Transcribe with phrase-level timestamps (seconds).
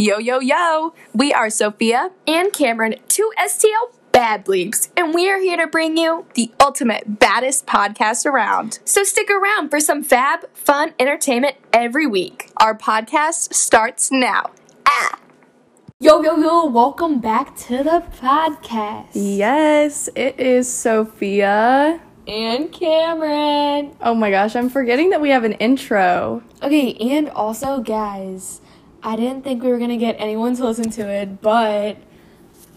[0.00, 0.94] Yo, yo, yo!
[1.12, 5.96] We are Sophia and Kamryn, two STL bad bleeps, and we are here to bring
[5.96, 8.78] you the ultimate baddest podcast around.
[8.84, 12.52] So stick around for some fab, fun entertainment every week.
[12.58, 14.52] Our podcast starts now.
[14.86, 15.18] Ah!
[15.98, 19.08] Yo, yo, yo, welcome back to the podcast.
[19.14, 22.00] Yes, it is Sophia.
[22.28, 23.96] And Kamryn.
[24.00, 26.44] Oh my gosh, I'm forgetting that we have an intro.
[26.62, 28.60] Okay, and also, guys,
[29.08, 31.96] I didn't think we were gonna get anyone to listen to it, but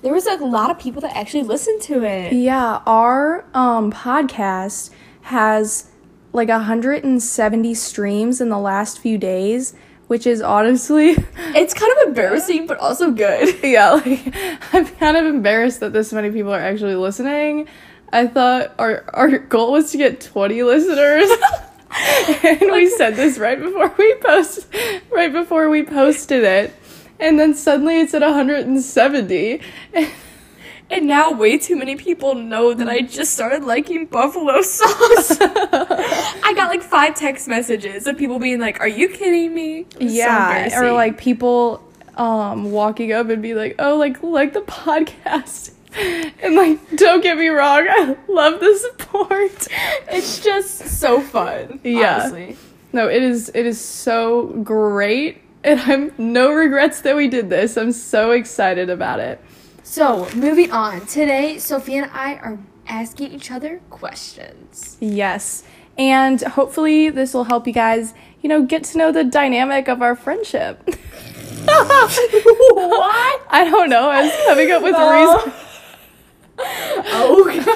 [0.02, 2.32] there was a lot of people that actually listened to it.
[2.32, 4.92] Yeah, our um podcast
[5.24, 5.90] has
[6.32, 9.76] like 170 streams in the last few days,
[10.08, 11.18] which is honestly
[11.54, 13.60] it's kind of embarrassing but also good.
[13.64, 14.34] yeah, like
[14.74, 17.68] I'm kind of embarrassed that this many people are actually listening.
[18.14, 21.30] I thought our our goal was to get 20 listeners.
[21.94, 24.68] and we said this right before we post
[25.12, 26.74] right before we posted it
[27.20, 29.62] and then suddenly it's at 170
[30.92, 35.38] and now way too many people know that I just started liking buffalo sauce.
[35.42, 40.68] I got like five text messages of people being like, "Are you kidding me?" Yeah,
[40.68, 41.82] so or like people
[42.18, 45.72] um walking up and be like, "Oh, like like the podcast."
[46.42, 49.68] and like don't get me wrong i love the support
[50.10, 52.22] it's just so fun yeah.
[52.22, 52.56] honestly.
[52.94, 57.78] no it is it is so great and i'm no regrets that we did this.
[57.78, 59.40] I'm so excited about it.
[59.84, 61.06] So moving on.
[61.06, 64.98] Today sophia and i are asking each other questions.
[65.00, 65.64] Yes.
[65.98, 70.02] And hopefully this will help you guys you know get to know the dynamic of
[70.02, 70.88] our friendship.
[72.74, 73.42] What?
[73.50, 74.10] I don't know.
[74.10, 75.10] I was coming up with no.
[75.10, 75.54] a reason
[76.58, 77.74] oh.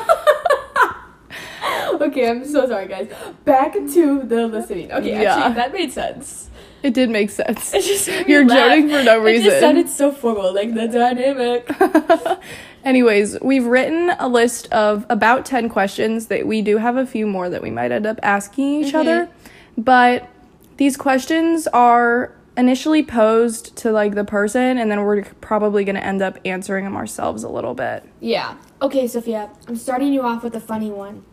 [2.01, 3.11] okay, I'm so sorry, guys.
[3.43, 4.91] Back to the listening.
[4.91, 5.35] Okay, yeah.
[5.35, 6.49] actually, that made sense.
[6.83, 7.73] It did make sense.
[8.27, 9.47] You're joking for no reason.
[9.47, 11.67] It just sounded so formal, like the dynamic.
[12.85, 17.25] Anyways, we've written a list of about 10 questions that we do have a few
[17.25, 18.97] more that we might end up asking each mm-hmm.
[18.97, 19.29] other.
[19.75, 20.29] But
[20.77, 26.03] these questions are initially posed to like the person and then we're probably going to
[26.05, 28.03] end up answering them ourselves a little bit.
[28.19, 28.57] Yeah.
[28.81, 31.23] Okay, Sophia, I'm starting you off with a funny one.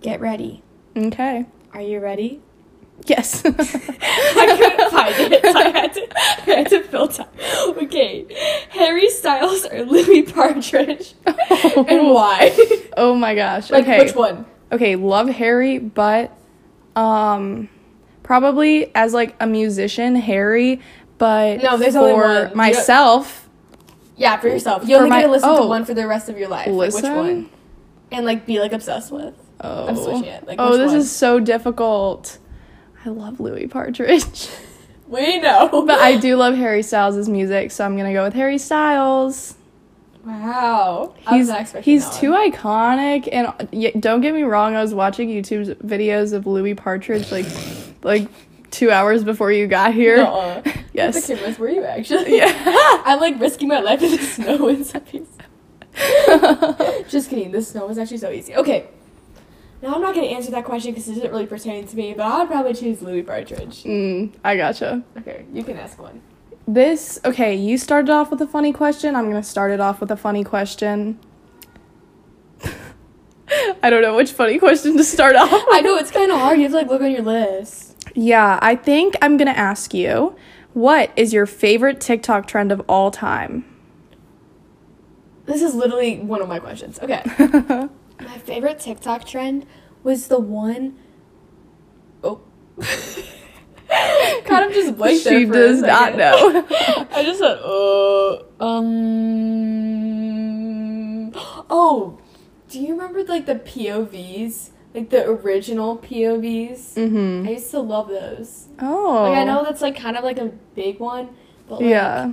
[0.00, 0.62] Get ready.
[0.96, 1.46] Okay.
[1.72, 2.40] Are you ready?
[3.06, 3.42] Yes.
[3.46, 7.26] I couldn't find it, so I had to, I had to fill time.
[7.82, 8.26] Okay.
[8.70, 11.14] Harry Styles or Louis Partridge?
[11.26, 11.84] Oh.
[11.88, 12.54] And why?
[12.96, 13.70] Oh my gosh.
[13.70, 13.98] Like, okay.
[13.98, 14.46] which one?
[14.70, 16.36] Okay, love Harry, but
[16.96, 17.68] um
[18.22, 20.80] probably as like a musician, Harry,
[21.18, 22.56] but no, there's for only one.
[22.56, 23.48] myself.
[24.16, 24.86] Yeah, for yourself.
[24.86, 26.68] You only my, get to listen oh, to one for the rest of your life.
[26.68, 27.02] Listen?
[27.02, 27.50] Like, which one?
[28.10, 29.34] And like be like obsessed with.
[29.60, 29.86] Oh.
[29.86, 30.46] I'm switching it.
[30.46, 30.96] Like, oh, this one?
[30.96, 32.38] is so difficult.
[33.04, 34.48] I love Louis Partridge.
[35.06, 35.84] we know.
[35.86, 39.56] but I do love Harry Styles' music, so I'm gonna go with Harry Styles.
[40.24, 41.14] Wow.
[41.30, 41.50] He's
[41.84, 46.74] he's too iconic and don't get me wrong, I was watching YouTube videos of Louis
[46.74, 47.46] Partridge like
[48.02, 48.28] like
[48.70, 50.18] 2 hours before you got here.
[50.18, 51.26] uh yes.
[51.26, 52.36] The cameras were you actually?
[52.36, 52.52] Yeah.
[53.04, 55.02] I'm like risking my life in the snow in some
[57.08, 57.50] Just kidding.
[57.52, 58.54] The snow was actually so easy.
[58.56, 58.86] Okay.
[59.82, 62.14] Now I'm not going to answer that question because it doesn't really pertain to me,
[62.14, 63.82] but I'd probably choose Louis Partridge.
[63.82, 65.02] Mm, I gotcha.
[65.18, 66.22] Okay, you can ask one.
[66.68, 69.16] This, okay, you started off with a funny question.
[69.16, 71.18] I'm going to start it off with a funny question.
[73.82, 75.50] I don't know which funny question to start off.
[75.50, 75.64] With.
[75.72, 76.58] I know it's kind of hard.
[76.58, 77.91] You have to like look on your list.
[78.14, 80.36] Yeah, I think I'm going to ask you,
[80.74, 83.64] what is your favorite TikTok trend of all time?
[85.46, 86.98] This is literally one of my questions.
[87.00, 87.22] Okay.
[88.20, 89.66] my favorite TikTok trend
[90.02, 90.96] was the one
[92.24, 92.40] Oh.
[94.44, 96.66] kind of just blanked She does not know.
[97.12, 99.82] I just said, uh, um,
[101.70, 102.18] oh,
[102.68, 104.70] do you remember like the POVs?
[104.94, 106.94] Like the original POVs?
[106.94, 107.48] Mm-hmm.
[107.48, 108.68] I used to love those.
[108.78, 109.22] Oh.
[109.22, 111.30] Like I know that's like kind of like a big one,
[111.68, 112.32] but like, yeah.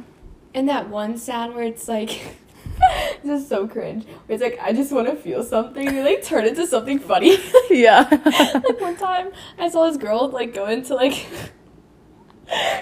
[0.53, 2.35] And that one sound where it's like,
[3.23, 4.05] this is so cringe.
[4.05, 5.87] Where it's like I just want to feel something.
[5.87, 7.37] And, like turn into something funny.
[7.69, 8.07] yeah.
[8.61, 11.27] like one time I saw this girl like go into like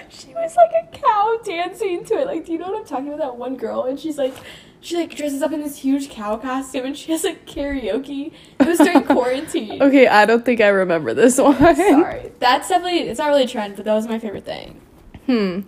[0.08, 2.26] she was like a cow dancing to it.
[2.26, 3.18] Like, do you know what I'm talking about?
[3.18, 4.34] That one girl, and she's like,
[4.80, 8.32] she like dresses up in this huge cow costume, and she has like karaoke.
[8.60, 9.82] It was during quarantine.
[9.82, 11.56] Okay, I don't think I remember this one.
[11.56, 14.80] Sorry, that's definitely it's not really a trend, but that was my favorite thing.
[15.26, 15.60] Hmm,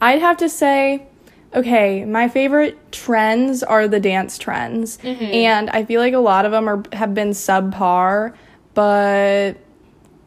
[0.00, 1.06] I'd have to say.
[1.52, 5.24] Okay, my favorite trends are the dance trends, mm-hmm.
[5.24, 8.36] and I feel like a lot of them are have been subpar,
[8.74, 9.56] but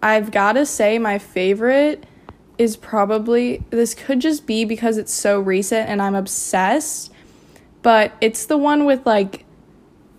[0.01, 2.03] I've got to say my favorite
[2.57, 7.11] is probably this could just be because it's so recent and I'm obsessed,
[7.83, 9.45] but it's the one with like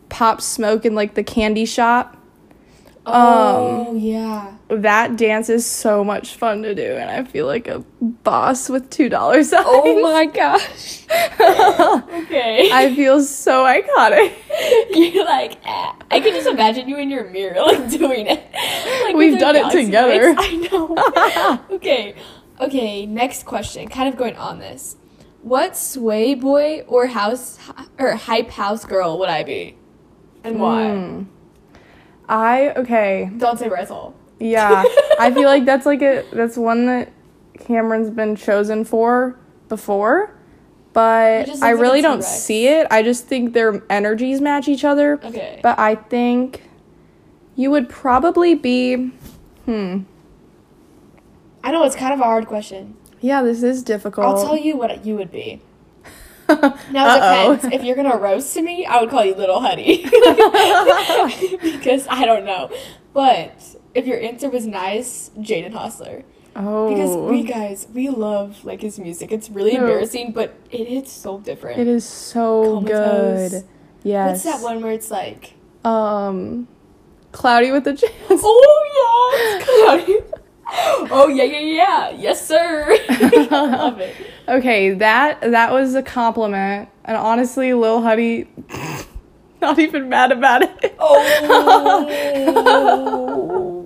[0.09, 2.17] Pop Smoke and like the candy shop.
[3.07, 4.53] Oh yeah.
[4.69, 8.89] That dance is so much fun to do, and I feel like a boss with
[8.89, 9.53] two dollars.
[9.55, 11.03] Oh my gosh.
[12.25, 12.71] okay.
[12.73, 14.33] I feel so iconic.
[15.15, 15.97] You're like, ah.
[16.11, 18.43] I can just imagine you in your mirror, like doing it.
[19.05, 20.33] Like, We've done it together.
[20.35, 20.41] lights.
[20.41, 21.67] I know.
[21.77, 22.15] okay.
[22.61, 23.05] Okay.
[23.05, 23.87] Next question.
[23.89, 24.97] Kind of going on this.
[25.45, 27.59] What sway boy or house
[27.99, 29.77] or hype house girl would I be,
[30.43, 30.91] and why?
[30.91, 31.23] Hmm.
[32.27, 33.31] I okay.
[33.37, 34.15] Don't say Rizzle.
[34.41, 34.83] Yeah,
[35.21, 37.13] I feel like that's like a that's one that
[37.59, 39.39] Kamryn's been chosen for
[39.69, 40.35] before,
[40.95, 42.43] but I looks like really don't T-Rex.
[42.43, 42.87] see it.
[42.91, 45.21] I just think their energies match each other.
[45.23, 45.61] Okay.
[45.63, 46.63] But I think
[47.55, 48.97] you would probably be
[49.67, 50.05] hmm.
[51.63, 52.97] I know it's kind of a hard question.
[53.25, 54.27] Yeah, this is difficult.
[54.27, 55.63] I'll tell you what you would be.
[56.47, 56.75] Now
[57.49, 57.75] it depends.
[57.75, 60.03] If you're gonna roast me, I would call you Little Huddy
[61.63, 62.71] because I don't know.
[63.15, 66.25] But if your answer was nice, Jaden Hossler.
[66.55, 66.89] Oh.
[66.91, 69.33] Because we guys, we love like his music.
[69.33, 69.81] It's really No.
[69.81, 71.81] embarrassing, but it hits so different.
[71.81, 73.51] it is so Comatose.
[73.53, 73.65] good.
[74.03, 74.45] Yes.
[74.45, 76.69] What's that one where it's like, Um
[77.33, 78.13] Cloudy with the Chance.
[78.31, 80.19] oh yeah, cloudy.
[81.11, 82.97] oh yeah, yeah, yeah, yes sir.
[83.51, 84.15] Love it.
[84.49, 86.89] Okay, that that was a compliment.
[87.05, 88.49] And honestly, Lil Huddy
[89.61, 90.97] not even mad about it.
[90.99, 92.05] Oh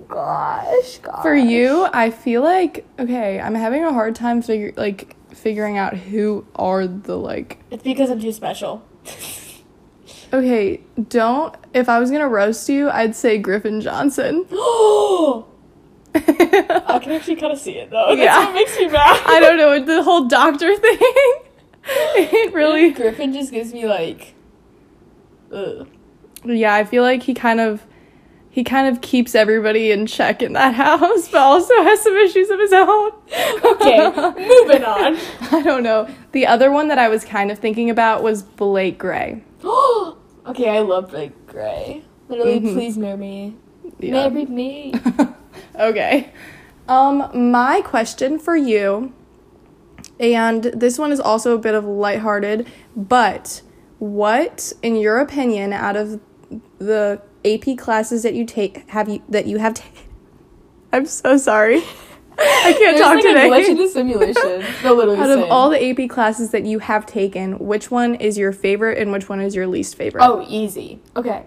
[0.07, 1.21] gosh, gosh.
[1.21, 5.95] For you, I feel like okay, I'm having a hard time figure like figuring out
[5.95, 8.83] who are the like It's because I'm too special.
[10.31, 14.45] Okay, don't if I was going to roast you, I'd say Griffin Johnson.
[16.15, 18.07] I can actually kind of see it though.
[18.15, 18.45] That's Yeah.
[18.45, 19.21] what makes me mad.
[19.25, 20.97] I don't know, the whole doctor thing.
[21.85, 24.33] it really Griffin just gives me like,
[25.53, 25.87] ugh.
[26.45, 27.85] Yeah, I feel like he kind of
[28.51, 32.49] he kind of keeps everybody in check in that house, but also has some issues
[32.49, 33.11] of his own.
[33.63, 35.17] Okay, moving on.
[35.51, 36.07] I don't know.
[36.31, 39.43] The other one that I was kind of thinking about was Blake Gray.
[39.63, 42.03] okay, I love Blake Gray.
[42.27, 42.73] Literally, Mhm.
[42.73, 43.55] please marry me.
[43.99, 44.29] Yeah.
[44.29, 44.93] Marry me.
[45.79, 46.31] Okay.
[46.87, 49.13] Um, my question for you,
[50.19, 53.61] and this one is also a bit of lighthearted, but
[53.99, 56.19] what, in your opinion, out of
[56.79, 60.03] the AP classes that you take, have you that you have taken?
[60.91, 61.83] I'm so sorry.
[62.41, 63.47] I can't There's talk like today.
[63.47, 64.65] a glitch in the simulation.
[64.83, 65.17] Literally.
[65.19, 65.51] Out of same.
[65.51, 69.27] all the AP classes that you have taken, which one is your favorite and which
[69.27, 70.23] one is your least favorite?
[70.23, 71.01] Oh, easy.
[71.17, 71.43] Okay.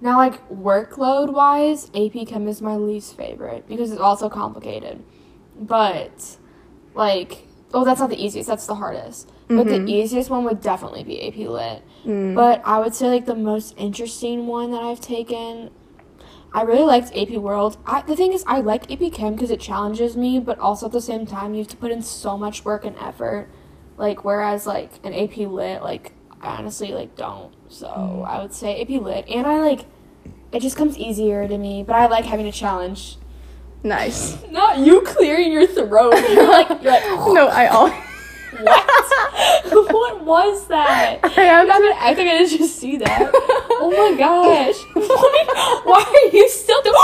[0.00, 5.02] Now, like workload wise, AP Chem is my least favorite because it's also complicated.
[5.58, 6.36] But,
[6.94, 8.48] like, oh, that's not the easiest.
[8.48, 9.30] That's the hardest.
[9.48, 9.88] But the mm-hmm.
[9.88, 11.82] easiest one would definitely be AP Lit.
[12.04, 12.34] Mm.
[12.34, 15.70] But I would say like the most interesting one that I've taken.
[16.52, 17.76] I really liked AP World.
[17.86, 20.92] I, the thing is, I like AP Chem because it challenges me, but also at
[20.92, 23.48] the same time, you have to put in so much work and effort.
[23.96, 27.52] Like whereas like an AP Lit, like honestly like don't.
[27.68, 29.84] So I would say AP Lit, and I like
[30.52, 31.82] it just comes easier to me.
[31.82, 33.16] But I like having a challenge.
[33.82, 34.36] Nice.
[34.50, 36.14] Not you clearing your throat.
[36.30, 37.04] You're like you're like
[37.34, 37.94] No, I always.
[38.60, 40.24] what?
[40.24, 41.18] what was that?
[41.22, 43.30] I I'm to- gonna act like I didn't just see that.
[43.78, 44.76] Oh my gosh.
[44.94, 46.94] Why, why are you still doing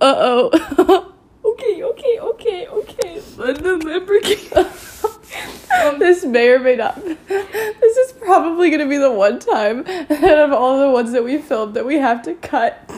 [0.00, 1.14] Uh oh.
[1.58, 3.20] Okay, okay, okay, okay.
[3.36, 5.98] Let the Lamborghini.
[5.98, 7.04] this may or may not.
[7.04, 11.24] This is probably going to be the one time out of all the ones that
[11.24, 12.88] we filmed that we have to cut.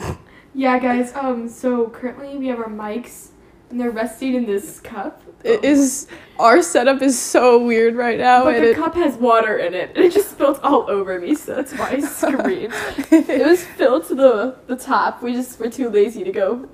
[0.53, 3.29] Yeah, guys, um, so currently we have our mics
[3.71, 5.23] and they're resting in this cup.
[5.43, 6.05] It is
[6.37, 9.93] our setup is so weird right now, But the it, cup has water in it,
[9.95, 12.73] and it just spilled all over me, so that's why I screamed.
[13.11, 15.23] it was filled to the, the top.
[15.23, 16.69] We just were too lazy to go.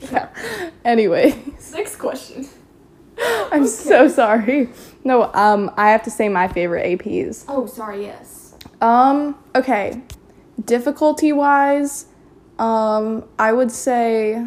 [0.12, 0.28] Yeah.
[0.84, 1.34] anyway.
[1.72, 2.48] Next question.
[3.20, 4.70] I'm so sorry.
[5.02, 7.44] No, um, I have to say my favorite APs.
[7.48, 8.54] Oh, sorry, yes.
[8.80, 10.00] Um, okay.
[10.64, 12.06] Difficulty wise,
[12.58, 14.46] um, I would say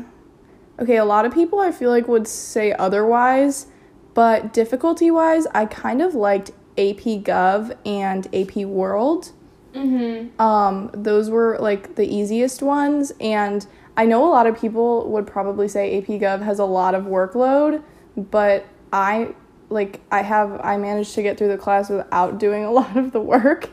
[0.82, 3.68] okay, a lot of people I feel like would say otherwise,
[4.14, 9.32] but difficulty wise, I kind of liked AP Gov and AP World.
[9.74, 10.42] Mm-hmm.
[10.42, 13.66] Um, those were like the easiest ones, and
[13.98, 17.06] I know a lot of people would probably say AP Gov has a lot of
[17.06, 17.84] workload,
[18.16, 19.36] but I
[19.70, 23.12] like I have I managed to get through the class without doing a lot of
[23.12, 23.70] the work.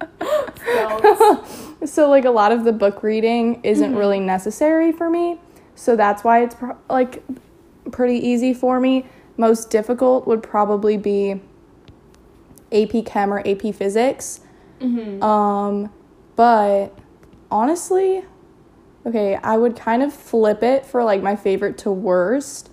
[1.84, 5.40] so like a lot of the book reading isn't really necessary for me.
[5.74, 7.22] So that's why it's pro- like
[7.90, 9.06] pretty easy for me.
[9.36, 11.40] Most difficult would probably be
[12.72, 14.40] AP Chem or AP Physics.
[14.80, 15.22] Mm-hmm.
[15.22, 15.92] Um,
[16.36, 16.96] but
[17.50, 18.24] honestly,
[19.06, 22.70] okay, I would kind of flip it for like my favorite to worst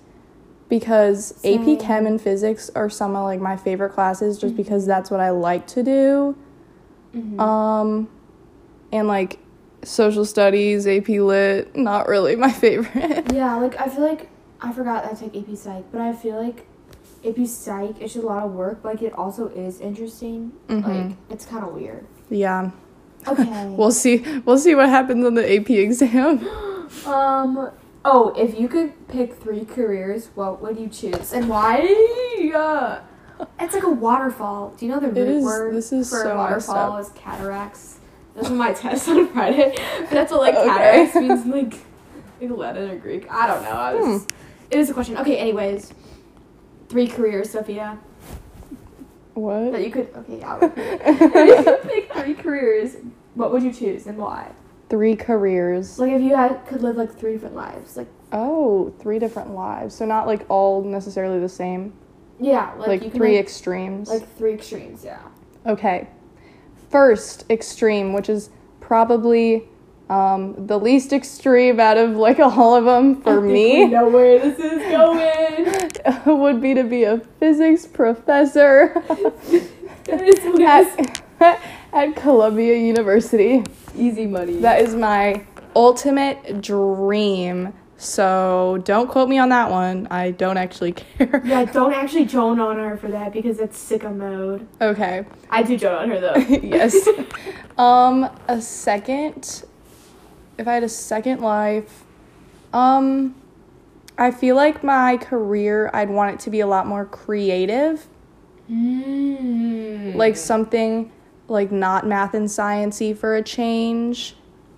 [0.68, 1.62] because Same.
[1.68, 5.20] AP Chem and Physics are some of like my favorite classes just because that's what
[5.20, 6.36] I like to do.
[7.14, 7.40] Mhm.
[7.40, 8.08] Um,
[8.92, 9.38] and like
[9.84, 13.32] social studies, AP Lit, not really my favorite.
[13.32, 14.28] Yeah, like I feel like
[14.60, 16.66] I forgot I took AP Psych, but I feel like
[17.24, 20.52] AP Psych it's just a lot of work, but like it also is interesting.
[20.68, 20.84] Mhm.
[21.08, 22.04] Like it's kind of weird.
[22.28, 22.70] yeah.
[23.28, 23.66] Okay.
[23.68, 24.18] We'll see.
[24.44, 26.46] We'll see what happens on the AP exam.
[27.06, 27.70] um.
[28.08, 31.80] Oh, if you could pick three careers, what would you choose and why?
[32.38, 33.00] Yeah.
[33.60, 34.72] It's like a waterfall.
[34.78, 37.98] Do you know the root is- word this is for so waterfall is cataracts?
[38.34, 39.74] That's what my test on Friday.
[40.00, 40.66] But that's what like Okay.
[40.68, 41.74] cataracts means in, like
[42.40, 43.30] in Latin or Greek.
[43.30, 43.70] I don't know.
[43.72, 44.30] I was, Hmm.
[44.70, 45.18] It is a question.
[45.18, 45.36] Okay.
[45.36, 45.92] Anyways,
[46.88, 47.98] three careers, Sophia.
[49.36, 49.84] That What?
[49.84, 50.08] you could.
[50.16, 50.58] Okay, yeah.
[50.62, 52.96] if you could pick three careers,
[53.34, 54.50] what would you choose and why?
[54.88, 55.98] Three careers.
[55.98, 59.94] Like if you had could live like three different lives, like Oh, three different lives.
[59.94, 61.92] So not like all necessarily the same.
[62.40, 64.08] yeah, like, Like, three like, extremes.
[64.08, 65.04] like three extremes.
[65.04, 65.20] Yeah.
[65.66, 66.08] okay.
[66.88, 68.48] First extreme, which is
[68.80, 69.68] probably
[70.08, 73.84] um, the least extreme out of like all of them for I think we me,
[73.86, 76.38] know where this is going.
[76.40, 79.02] would be to be a physics professor
[80.04, 81.60] Guys, we have at,
[81.92, 83.64] at Columbia University.
[83.96, 84.56] easy money.
[84.60, 85.44] That is my
[85.74, 87.72] ultimate dream.
[87.98, 90.06] So don't quote me on that one.
[90.10, 91.42] I don't actually care.
[91.44, 94.68] yeah, don't actually joan on her for that because that's sicko mode.
[94.80, 95.24] Okay.
[95.50, 96.36] I do joan on her though.
[96.36, 97.08] yes.
[97.78, 99.64] Um, a second.
[100.58, 102.04] If I had a second life,
[102.72, 103.34] um,
[104.18, 108.06] I feel like my career, I'd want it to be a lot more creative,
[108.70, 110.14] mm.
[110.14, 111.12] like something
[111.48, 114.34] like not math and sciency for a change.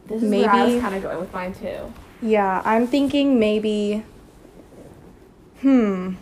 [0.06, 1.92] this is where I was maybe- kind of going with mine too.
[2.20, 4.04] Yeah, I'm thinking maybe.
[5.60, 6.14] Hmm.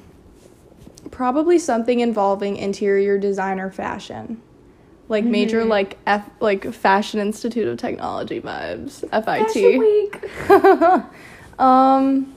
[1.11, 4.43] Probably something involving interior design or fashion.
[5.09, 5.69] Like major Mhm.
[5.69, 9.09] like F like Fashion Institute of Technology vibes.
[9.11, 9.79] Fashion FIT.
[9.79, 10.21] week.
[11.61, 12.33] um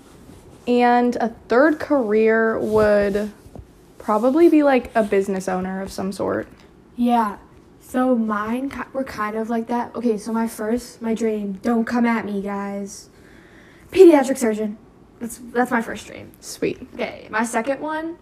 [0.68, 3.32] and a third career would
[3.98, 6.48] probably be like a business owner of some sort.
[6.96, 7.38] Yeah.
[7.82, 9.96] So mine were kind of like that.
[9.96, 11.54] Okay, so my first, my dream.
[11.64, 13.10] Don't come at me, guys.
[13.92, 14.78] Pediatric surgeon.
[15.20, 16.32] That's that's my first dream.
[16.40, 16.88] Sweet.
[16.94, 18.18] Okay, my second one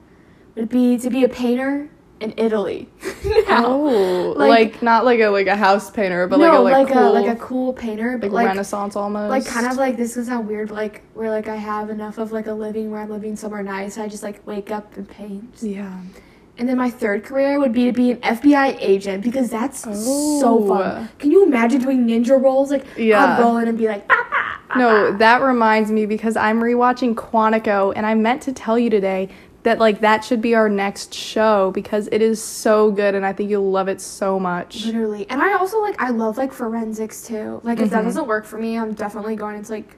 [0.55, 1.89] would be to be a painter
[2.19, 2.89] in Italy.
[3.49, 6.93] Oh, like- like, not like a like a house painter, but no, like a like,
[6.93, 9.29] cool, a like a cool painter, but like, like Renaissance almost.
[9.29, 12.17] like kind of like this is sound weird, but like where like I have enough
[12.17, 13.97] of like a living where I'm living somewhere nice.
[13.97, 15.55] I just like wake up and paint.
[15.61, 15.99] Yeah.
[16.59, 19.91] And then my third career would be to be an FBI agent because that's so
[19.93, 20.67] Oh.
[20.67, 21.09] fun.
[21.19, 22.71] Can you imagine doing ninja rolls?
[22.71, 23.23] Like Yeah.
[23.37, 24.37] I'd roll in and be like, "Bah, bah,
[24.69, 28.77] bah, No, bah." that reminds me because I'm rewatching Quantico and I meant to tell
[28.79, 29.29] you today
[29.67, 33.33] that like that should be our next show because it is so good and I
[33.33, 34.85] think you'll love it so much.
[34.85, 35.29] literally.
[35.29, 37.59] And I also like I love like forensics too.
[37.63, 38.05] Like if that Mhm.
[38.05, 39.97] doesn't work for me, I'm definitely going into like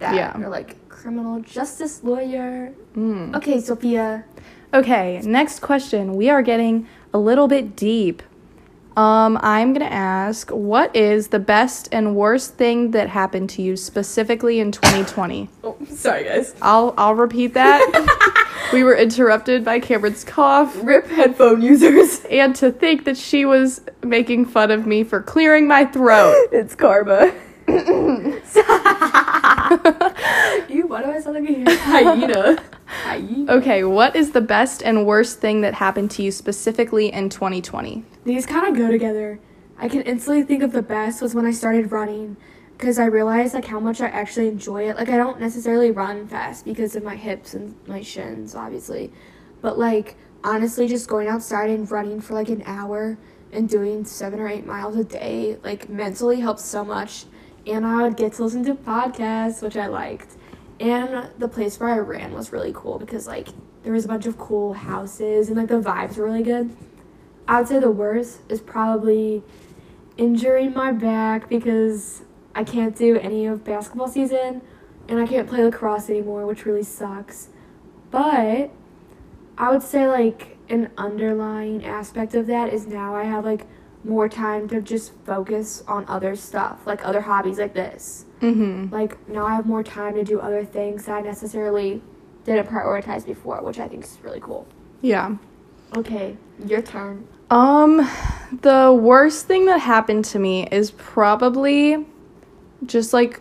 [0.00, 0.38] that Yeah.
[0.38, 2.72] or like criminal justice lawyer.
[2.94, 3.34] Mm.
[3.36, 4.24] Okay, Sophia.
[4.74, 6.12] Okay, next question.
[6.14, 8.22] We are getting a little bit deep.
[8.96, 13.76] Um, I'm gonna ask, what is the best and worst thing that happened to you
[13.76, 15.50] specifically in 2020?
[15.64, 16.54] Oh, sorry guys.
[16.62, 18.48] I'll I'll repeat that.
[18.72, 20.74] we were interrupted by Kamryn's cough.
[20.82, 22.24] Rip headphone users.
[22.30, 26.34] and to think that she was making fun of me for clearing my throat.
[26.50, 27.34] It's karma.
[30.68, 32.56] you, why do I sound like a hyena?
[33.48, 38.04] Okay, what is the best and worst thing that happened to you specifically in 2020?
[38.24, 39.40] These kind of go together.
[39.78, 42.36] I can instantly think of the best was when I started running
[42.78, 44.96] because I realized like how much I actually enjoy it.
[44.96, 49.12] Like I don't necessarily run fast because of my hips and my shins, obviously.
[49.60, 53.18] But like honestly just going outside and running for like an hour
[53.52, 57.24] and doing 7 or 8 miles a day like mentally helps so much.
[57.66, 60.36] And I would get to listen to podcasts, which I liked.
[60.78, 63.48] And the place where I ran was really cool because like
[63.82, 66.76] there was a bunch of cool houses and like the vibes were really good.
[67.48, 69.42] I would say the worst is probably
[70.16, 72.22] injuring my back because
[72.54, 74.62] I can't do any of basketball season
[75.08, 77.48] and I can't play lacrosse anymore, which really sucks.
[78.10, 78.70] But
[79.56, 83.66] I would say like an underlying aspect of that is now I have like
[84.06, 88.24] more time to just focus on other stuff, like other hobbies like this.
[88.40, 88.90] Mhm.
[88.92, 92.02] Like now I have more time to do other things that I necessarily
[92.44, 94.66] didn't prioritize before, which I think is really cool.
[95.02, 95.36] Yeah.
[95.96, 97.26] Okay, your turn.
[97.50, 98.08] Um,
[98.62, 102.04] the worst thing that happened to me is probably
[102.84, 103.40] just like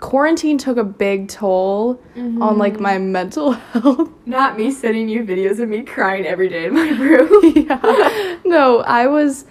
[0.00, 4.08] quarantine took a big toll on like my mental health.
[4.26, 7.52] Not me sending you videos of me crying every day in my room.
[7.56, 8.38] yeah.
[8.44, 9.44] No, I was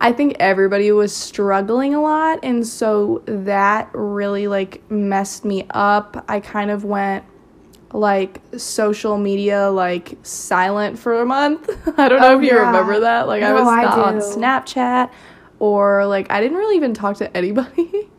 [0.00, 6.24] I think everybody was struggling a lot and so that really like messed me up.
[6.28, 7.24] I kind of went
[7.92, 11.70] like social media like silent for a month.
[11.98, 12.66] I don't know Oh, if you yeah.
[12.66, 13.28] remember that.
[13.28, 14.14] Like I No, was I not on.
[14.16, 15.10] Snapchat
[15.60, 18.10] or like I didn't really even talk to anybody.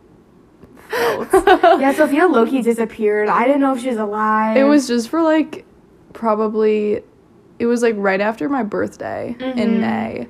[0.91, 3.27] yeah, Sophia Loki disappeared.
[3.27, 4.55] I didn't know if she was alive.
[4.55, 5.65] It was just for like
[6.13, 7.01] probably
[7.59, 9.57] it was like right after my birthday Mhm.
[9.57, 10.27] in May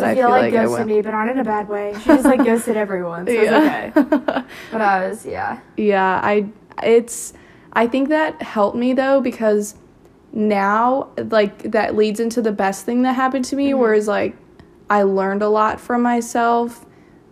[0.00, 1.94] that I feel like, like ghosted me, but not in a bad way.
[2.00, 3.50] She just like ghosted everyone, so it's
[3.96, 4.44] okay.
[4.70, 5.60] But I was yeah.
[5.76, 6.46] yeah, I
[6.82, 7.32] it's
[7.72, 9.74] I think that helped me though because
[10.32, 13.78] now like that leads into the best thing that happened to me Mhm.
[13.78, 14.36] whereas like
[14.90, 16.84] I learned a lot from myself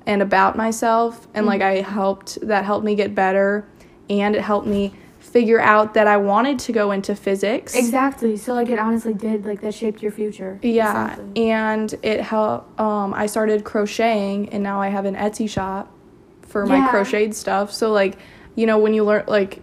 [0.06, 3.66] and about myself and like I helped that helped me get better
[4.08, 4.94] and it helped me
[5.30, 7.74] figure out that I wanted to go into physics.
[7.74, 8.36] Exactly.
[8.36, 10.58] So like it honestly did like that shaped your future.
[10.62, 11.50] Yeah, Exactly.
[11.50, 12.78] and it helped.
[12.80, 15.92] Um, I started crocheting, and now I have an Etsy shop
[16.42, 17.72] for my crocheted stuff.
[17.72, 18.16] So like,
[18.54, 19.60] you know, when you learn, like,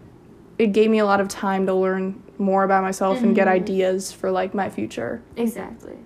[0.59, 3.51] it gave me a lot of time to learn more about myself and get Mhm.
[3.51, 5.21] ideas for like my future.
[5.37, 5.97] Exactly.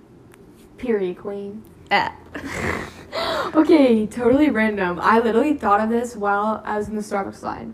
[0.78, 1.64] Period, queen.
[1.92, 2.10] Eh.
[3.56, 5.00] Okay, totally random.
[5.02, 7.74] I literally thought of this while I was in the Starbucks line.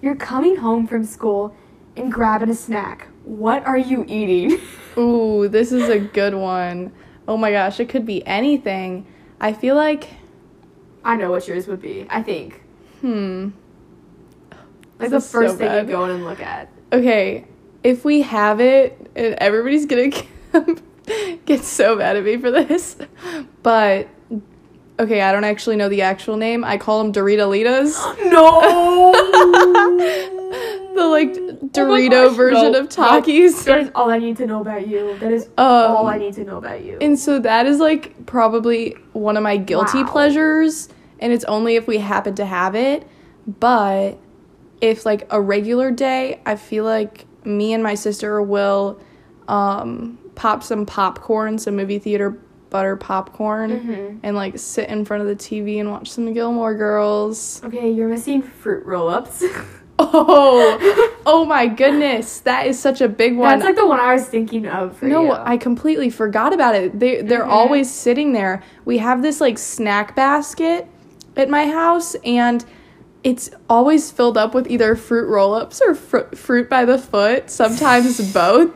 [0.00, 1.54] You're coming home from school
[1.96, 3.08] and grabbing a snack.
[3.24, 4.60] What are you eating?
[4.98, 6.92] Ooh, this is a good one.
[7.26, 9.06] Oh my gosh, it could be anything.
[9.40, 10.08] I feel like,
[11.04, 12.06] I know what yours would be.
[12.08, 12.62] I think
[13.00, 13.50] hmm.
[14.98, 15.88] like This the is so first thing you bad.
[15.88, 16.70] go in and look at.
[16.92, 17.44] Okay,
[17.82, 20.10] if we have it, and everybody's gonna
[21.44, 22.96] get so mad at me for this,
[23.62, 24.08] but
[24.98, 26.64] okay, I don't actually know the actual name.
[26.64, 27.94] I call them Dorito-litas.
[28.30, 29.12] No.
[30.94, 33.64] the like Oh Dorito gosh, version no, of Takis.
[33.64, 35.16] That is all I need to know about you.
[35.20, 35.64] That is Um,
[35.96, 36.98] all I need to know about you.
[37.00, 40.10] And so that is like probably one of my guilty Wow.
[40.10, 40.88] pleasures,
[41.20, 43.06] and it's only if we happen to have it.
[43.60, 44.18] But
[44.80, 49.00] if like a regular day, I feel like me and my sister will
[49.46, 52.38] um, pop some popcorn, some movie theater
[52.70, 54.18] butter popcorn, Mhm.
[54.22, 57.60] and like sit in front of the TV and watch some Gilmore Girls.
[57.64, 59.44] Okay, you're missing fruit roll-ups.
[60.00, 63.48] Oh, oh my goodness, that is such a big one.
[63.58, 65.32] That's like the one I was thinking of for no, you.
[65.32, 67.00] I completely forgot about it.
[67.00, 67.48] They they're Mhm.
[67.50, 68.62] always sitting there.
[68.84, 70.86] We have this like snack basket
[71.36, 72.64] at my house and
[73.24, 78.20] it's always filled up with either fruit roll-ups or fr- fruit by the foot, sometimes
[78.32, 78.70] both.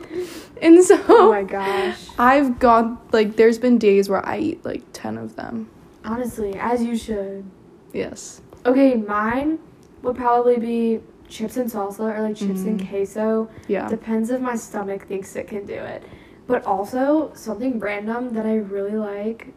[0.63, 1.99] And so Oh my gosh.
[2.17, 5.69] I've gone like there's been days where I eat like 10 of them.
[6.05, 7.43] Honestly, as you should.
[7.91, 8.41] Yes.
[8.65, 9.59] Okay, mine
[10.01, 12.89] would probably be chips and salsa or like chips and Mm.
[12.89, 13.49] queso.
[13.67, 13.89] Yeah.
[13.89, 16.03] Depends if my stomach thinks it can do it.
[16.47, 19.53] But also something random that I really like.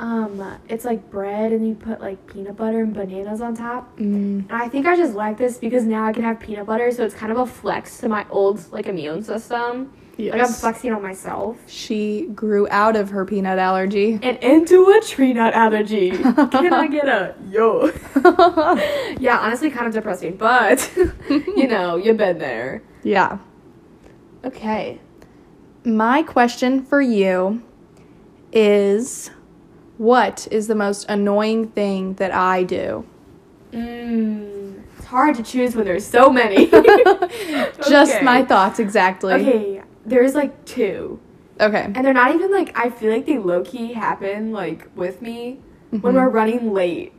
[0.00, 3.96] Um, it's like bread and you put like peanut butter and bananas on top.
[3.98, 4.48] Mm.
[4.48, 7.04] And I think I just like this because now I can have peanut butter, so
[7.04, 9.92] it's kind of a flex to my old like immune system.
[10.18, 10.32] Yes.
[10.32, 11.56] Like I'm flexing on myself.
[11.68, 14.18] she grew out of her peanut allergy.
[14.20, 16.10] And into a tree nut allergy.
[16.10, 17.92] Can I get a yo?
[19.20, 20.90] yeah, honestly, kind of depressing, but
[21.30, 22.82] you know, you've been there.
[23.04, 23.38] yeah.
[24.44, 25.00] Okay.
[25.84, 27.62] My question for you
[28.52, 29.30] is
[29.98, 33.04] what is the most annoying thing that I do?
[33.72, 36.66] Mm, it's hard to choose when there's so many.
[36.70, 38.24] Just Okay.
[38.24, 39.34] my thoughts exactly.
[39.34, 39.77] okay,
[40.08, 41.20] there's like two,
[41.60, 41.82] Okay.
[41.94, 45.60] and they're not even like I feel like they low key happen like with me
[45.90, 46.14] when Mhm.
[46.14, 47.12] we're running late.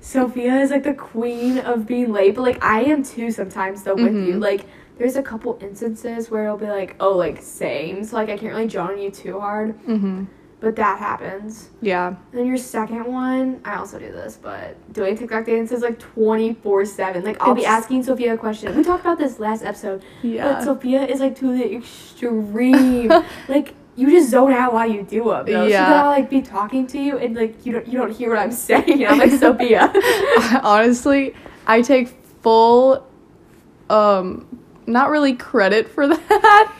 [0.00, 3.94] Sophia is like the queen of being late, but like I am too sometimes though
[3.94, 4.34] with you.
[4.34, 4.40] Mhm.
[4.42, 4.64] Like
[4.98, 8.52] there's a couple instances where it'll be like, oh, like same, so like I can't
[8.54, 10.26] really join you too hard, Mhm.
[10.60, 11.70] But that happens.
[11.80, 12.14] Yeah.
[12.32, 17.24] Then your second one, I also do this, but doing TikTok dances like 24 7.
[17.24, 18.76] Like, I'll be It's- asking Sophia a question.
[18.76, 20.02] We talked about this last episode.
[20.22, 20.60] But Yeah.
[20.62, 23.10] Sophia is like to the extreme.
[23.48, 25.46] like, you just zone out while you do them.
[25.46, 25.66] Though.
[25.66, 25.84] Yeah.
[25.86, 28.38] She's gonna like be talking to you and like you don't you don't hear what
[28.38, 29.04] I'm saying.
[29.06, 29.92] I'm like Sophia.
[30.62, 31.34] Honestly,
[31.66, 32.08] I take
[32.42, 33.06] full
[33.90, 34.46] um
[34.86, 36.72] not really credit for that.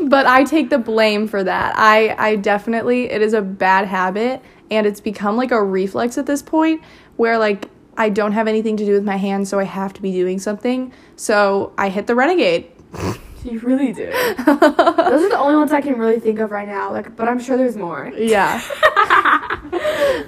[0.00, 1.74] But I take the blame for that.
[1.76, 6.26] I I definitely it is a bad habit and it's become like a reflex at
[6.26, 6.82] this point
[7.16, 10.02] where like I don't have anything to do with my hands so I have to
[10.02, 10.92] be doing something.
[11.16, 12.70] So I hit the renegade.
[13.44, 14.06] You really do.
[14.06, 16.92] Those are the only ones I can really think of right now.
[16.92, 18.12] Like, but I'm sure there's more.
[18.16, 18.62] Yeah.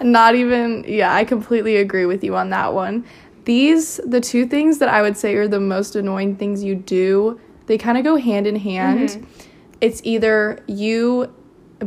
[0.02, 3.04] Not even yeah, I completely agree with you on that one.
[3.44, 7.40] These the two things that I would say are the most annoying things you do.
[7.66, 9.08] They kind of go hand in hand.
[9.10, 9.50] Mm-hmm.
[9.80, 11.32] It's either you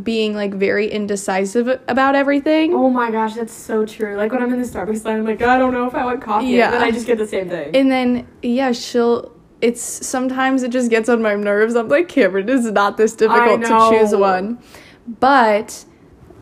[0.04, 2.74] being like very indecisive about everything.
[2.74, 4.16] Oh my gosh, that's so true.
[4.16, 6.22] Like when I'm in the Starbucks line, I'm like, I don't know if I want
[6.22, 6.48] coffee.
[6.48, 6.66] Yeah.
[6.66, 7.76] And then I just get the same thing.
[7.76, 11.76] And then yeah, she'll it's sometimes it just gets on my nerves.
[11.76, 14.60] I'm like, Kamryn, it's not this difficult to choose one.
[15.20, 15.86] But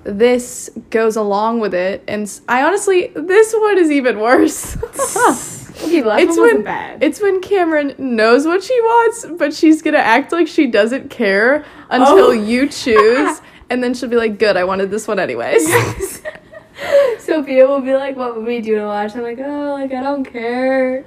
[0.03, 4.77] this goes along with it and I honestly this one is even worse.
[5.85, 7.03] okay, the last it's one wasn't when bad.
[7.03, 11.65] it's when Kamryn knows what she wants, but she's gonna act like she doesn't care
[11.89, 12.31] until Oh.
[12.31, 15.65] you choose, and then she'll be like, "Good, I wanted this one anyways."
[17.19, 19.93] Sophia will be like, "What movie do you want to watch?" I'm like, "Oh, like
[19.93, 21.05] I don't care."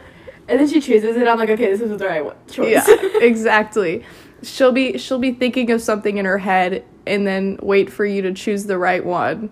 [0.49, 1.29] And then she chooses it.
[1.29, 2.87] I'm like, "Okay, this is the right one- choice." yeah,
[3.21, 4.05] exactly.
[4.43, 8.23] She'll be she'll be thinking of something in her head, and then wait for you
[8.23, 9.51] to choose the right one,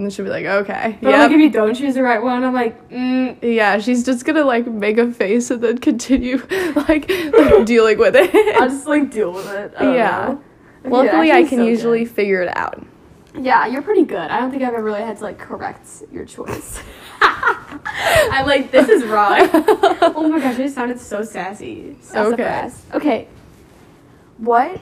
[0.00, 2.22] and then she'll be like, "Okay, But yeah." like, if you don't choose the right
[2.22, 6.38] one, I'm like, mm, yeah, she's just gonna like make a face and then continue
[6.74, 8.34] like, like dealing with it.
[8.58, 9.74] I'll just like deal with it.
[9.78, 10.38] Yeah.
[10.84, 10.90] know.
[10.90, 12.14] Luckily, that I can so usually good.
[12.14, 12.82] figure it out.
[13.38, 14.16] Yeah, you're pretty good.
[14.16, 16.82] I don't think I've ever really had to like correct your choice.
[17.20, 19.50] I'm like, this is wrong.
[19.52, 21.98] oh my gosh, I sounded so sassy.
[22.00, 22.86] So Sassafras.
[22.94, 23.28] Okay.
[24.38, 24.80] What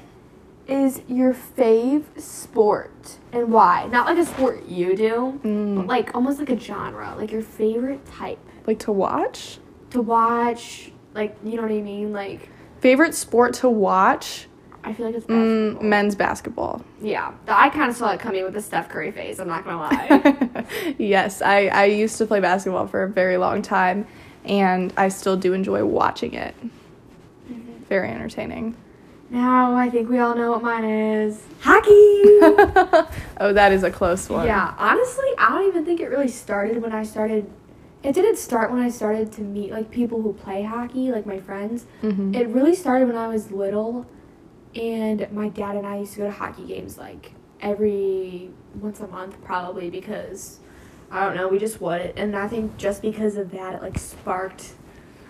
[0.68, 3.88] is your fave sport and why?
[3.90, 5.76] Not like a sport you do, Mm.
[5.76, 9.58] but like almost like a genre, like your favorite type Like to watch?
[9.90, 10.92] to watch.
[11.14, 12.12] Like, you know what I mean?
[12.12, 12.50] Like,
[12.80, 14.46] Favorite sport to watch?
[14.84, 16.84] I feel like it's Mm, men's basketball.
[17.02, 19.40] Yeah, I kind of saw it coming with the Steph Curry phase.
[19.40, 20.64] I'm not gonna lie.
[20.98, 24.06] yes, I, I used to play basketball for a very long time,
[24.44, 26.54] and I still do enjoy watching it.
[27.50, 27.84] Mm-hmm.
[27.88, 28.76] Very entertaining.
[29.30, 31.42] Now I think we all know what mine is.
[31.60, 31.90] Hockey.
[33.40, 34.46] oh, that is a close one.
[34.46, 37.50] Yeah, honestly, I don't even think it really started when I started.
[38.02, 41.38] It didn't start when I started to meet like people who play hockey, like my
[41.40, 41.86] friends.
[42.02, 42.34] Mhm.
[42.34, 44.06] It really started when I was little,
[44.74, 49.08] and my dad and I used to go to hockey games like every once a
[49.08, 50.60] month, probably because
[51.10, 52.12] I don't know, we just would.
[52.16, 54.74] And I think just because of that, it like sparked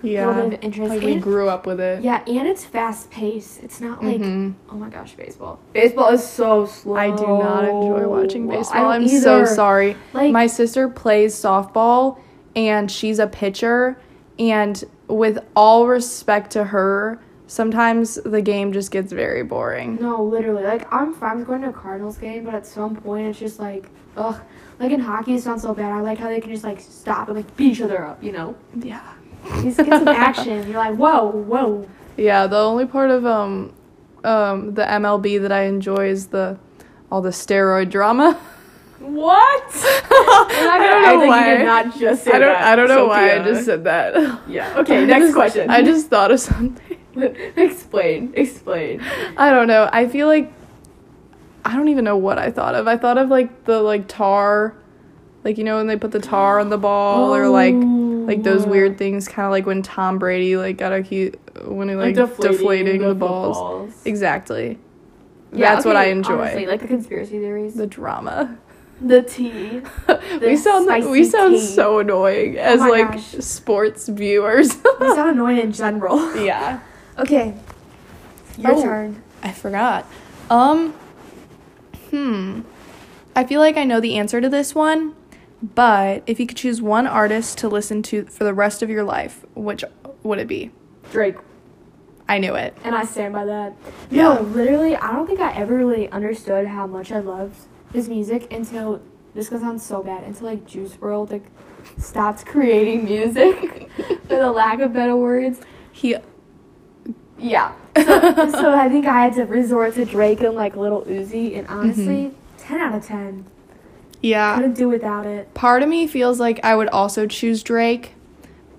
[0.02, 0.26] yeah.
[0.26, 0.90] a little bit of interest.
[0.90, 2.02] Like we And- grew up with it.
[2.02, 3.62] yeah, and it's fast paced.
[3.62, 4.54] It's not like Mhm.
[4.70, 5.58] oh my gosh, baseball.
[5.72, 6.94] Baseball is so slow.
[6.96, 8.82] I do not enjoy watching baseball.
[8.82, 9.96] don't I'm so sorry.
[10.12, 12.18] Like My sister plays softball
[12.56, 13.98] and she's a pitcher
[14.38, 19.98] and with all respect to her, sometimes the game just gets very boring.
[20.00, 20.62] No, literally.
[20.64, 23.58] Like I'm fine with going to a Cardinals game, but at some point it's just
[23.58, 24.36] like, ugh.
[24.78, 25.90] Like in hockey, it sounds so bad.
[25.90, 28.22] I like how they can just like stop and like beat each other up.
[28.22, 29.00] You know, Yeah.
[29.62, 30.68] Just get some action.
[30.68, 31.88] You're like, whoa, whoa.
[32.16, 33.72] Yeah, the only part of um
[34.24, 36.58] um the MLB that I enjoy is the
[37.10, 38.34] all the steroid drama.
[39.00, 39.70] What?
[39.74, 41.52] I don't know why.
[41.52, 43.84] You did not just say I don't that, I don't know why I just said
[43.84, 44.40] that.
[44.48, 44.78] Yeah.
[44.78, 45.04] Okay.
[45.06, 45.70] Next question.
[45.70, 46.98] I just thought of something.
[47.56, 48.32] explain.
[48.34, 49.00] Explain.
[49.36, 49.88] I don't know.
[49.92, 50.52] I feel like
[51.64, 52.88] I don't even know what I thought of.
[52.88, 54.74] I thought of like the like tar,
[55.44, 57.74] like you know when they put the tar on the ball or like
[58.28, 58.68] like those Oh.
[58.68, 61.36] weird things, kind of like when Tom Brady like got a cute
[61.66, 63.56] when he like, deflating, the, balls.
[63.56, 64.02] footballs.
[64.04, 64.78] Exactly.
[65.52, 66.40] Yeah, That's what I enjoy.
[66.42, 67.74] Honestly, like the conspiracy theories.
[67.74, 68.56] the drama.
[69.00, 69.80] The tea.
[70.40, 71.60] we sound we sound tea.
[71.60, 73.24] so annoying as my like gosh.
[73.40, 74.76] sports viewers.
[75.00, 76.18] We sound annoying in general.
[76.36, 76.80] yeah.
[77.18, 77.54] Okay.
[78.58, 78.82] Your Oh.
[78.82, 79.22] turn.
[79.42, 80.04] I forgot.
[80.50, 80.92] Um
[82.10, 82.60] hmm.
[83.36, 85.14] I feel like I know the answer to this one,
[85.62, 89.04] but if you could choose one artist to listen to for the rest of your
[89.04, 89.84] life, which
[90.22, 90.70] would it be?
[91.10, 91.36] Drake.
[92.28, 92.76] I knew it.
[92.84, 93.74] And I stand by that.
[94.10, 94.34] Yeah.
[94.34, 97.56] No, literally, I don't think I ever really understood how much I loved
[97.92, 99.00] his music until
[99.34, 101.46] this gonna sound so bad until like Juice WRLD like
[101.96, 105.60] stopped creating music for the lack of better words.
[105.92, 106.16] He
[107.38, 107.72] Yeah.
[107.96, 108.04] So,
[108.50, 112.04] so I think I had to resort to Drake and like Little Uzi, and honestly,
[112.04, 112.58] mm-hmm.
[112.58, 113.46] ten out of ten.
[114.20, 114.56] Yeah.
[114.56, 115.52] Couldn't do without it.
[115.54, 118.14] Part of me feels like I would also choose Drake,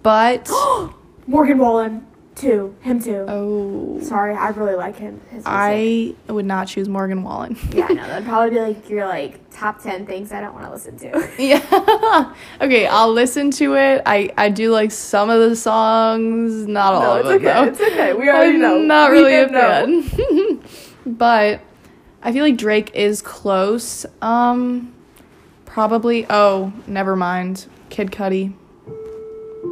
[0.04, 0.50] but
[1.28, 2.74] Morgan Wallen, too.
[2.82, 3.26] Him too.
[3.28, 5.20] oh Sorry, I really like him.
[5.46, 7.58] I would not choose Morgan Wallen.
[7.72, 8.08] Yeah, I know.
[8.08, 11.30] That'd probably be like your like top ten things I don't want to listen to.
[11.38, 12.34] Yeah.
[12.62, 14.02] okay, I'll listen to it.
[14.06, 17.46] I I do like some of the songs, not all No, of it's them okay.
[17.66, 17.72] though.
[17.72, 18.14] It's okay.
[18.14, 18.80] We already I'm know.
[18.80, 20.62] not really a fan.
[21.06, 21.60] but
[22.24, 24.06] I feel like Drake is close.
[24.22, 24.94] Um,
[25.70, 26.26] probably.
[26.30, 27.68] Oh, never mind.
[27.90, 28.54] Kid Cudi.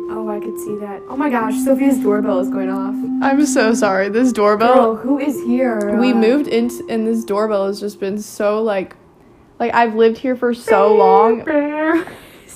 [0.10, 1.02] Oh, I could see that.
[1.10, 2.96] Oh my gosh, Sophia's doorbell is going off.
[3.22, 4.10] I'm so sorry.
[4.10, 4.76] This doorbell.
[4.76, 5.98] Girl, who is here?
[6.00, 8.96] we moved in, and this doorbell has just been so like,
[9.60, 11.44] like I've lived here for so long.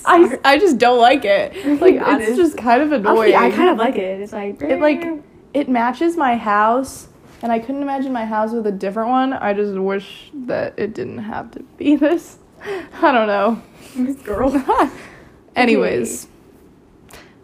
[0.06, 1.54] I, I just don't like it.
[1.82, 3.36] Like it's just kind of annoying.
[3.36, 4.22] I kind of like it.
[4.22, 5.04] It's like it like
[5.54, 7.08] it matches my house,
[7.42, 9.34] and I couldn't imagine my house with a different one.
[9.34, 12.38] I just wish that it didn't have to be this.
[13.02, 13.62] I don't know.
[13.96, 14.52] this girl.
[15.56, 16.28] Anyways,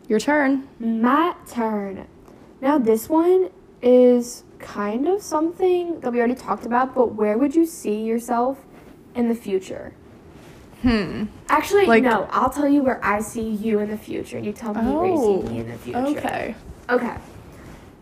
[0.07, 0.67] your turn.
[0.79, 2.07] My turn.
[2.61, 3.49] Now this one
[3.81, 8.63] is kind of something that we already talked about, but where would you see yourself
[9.15, 9.93] in the future?
[10.81, 11.25] Hmm.
[11.49, 12.27] Actually, Like- no.
[12.31, 15.13] I'll tell you where I see you in the future, you tell me where you
[15.13, 15.99] Oh, see me in the future.
[15.99, 16.55] Okay.
[16.89, 17.15] Okay.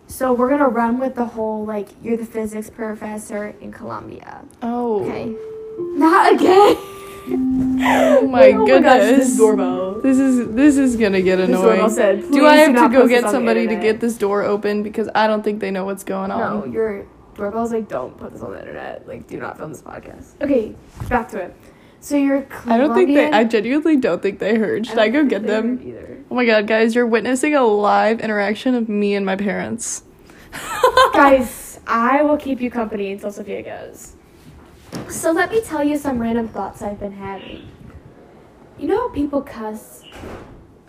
[0.07, 4.43] So we're gonna run with the whole like you're the physics professor in Columbia.
[4.61, 5.03] Oh.
[5.05, 5.35] Okay.
[5.79, 6.77] Not again.
[7.27, 8.93] Oh my Oh goodness.
[8.93, 10.01] gosh, this doorbell.
[10.01, 11.89] This is this is gonna get This annoying.
[11.89, 15.27] said, Do I have to go get somebody to get this door open because I
[15.27, 16.39] don't think they know what's going on.
[16.59, 19.07] No, your doorbell's like, don't put this on the internet.
[19.07, 20.41] Like, do not film this podcast.
[20.41, 20.75] Okay,
[21.09, 21.55] back to it.
[21.99, 22.45] So you're.
[22.67, 23.31] I don't think they.
[23.31, 24.85] I genuinely don't think they heard.
[24.85, 26.25] Should I, go don't get them?
[26.29, 30.03] Oh my god, guys, you're witnessing a live interaction of me and my parents.
[31.13, 34.14] Guys, I will keep you company until Sophia goes.
[35.09, 37.67] So let me tell you some random thoughts I've been having.
[38.77, 40.03] You know how people cuss?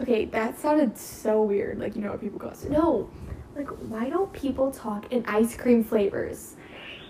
[0.01, 1.79] Okay, that sounded so weird.
[1.79, 2.65] Like, you know how people cuss?
[2.65, 3.09] No.
[3.55, 6.57] Like, why don't people talk in ice cream flavors?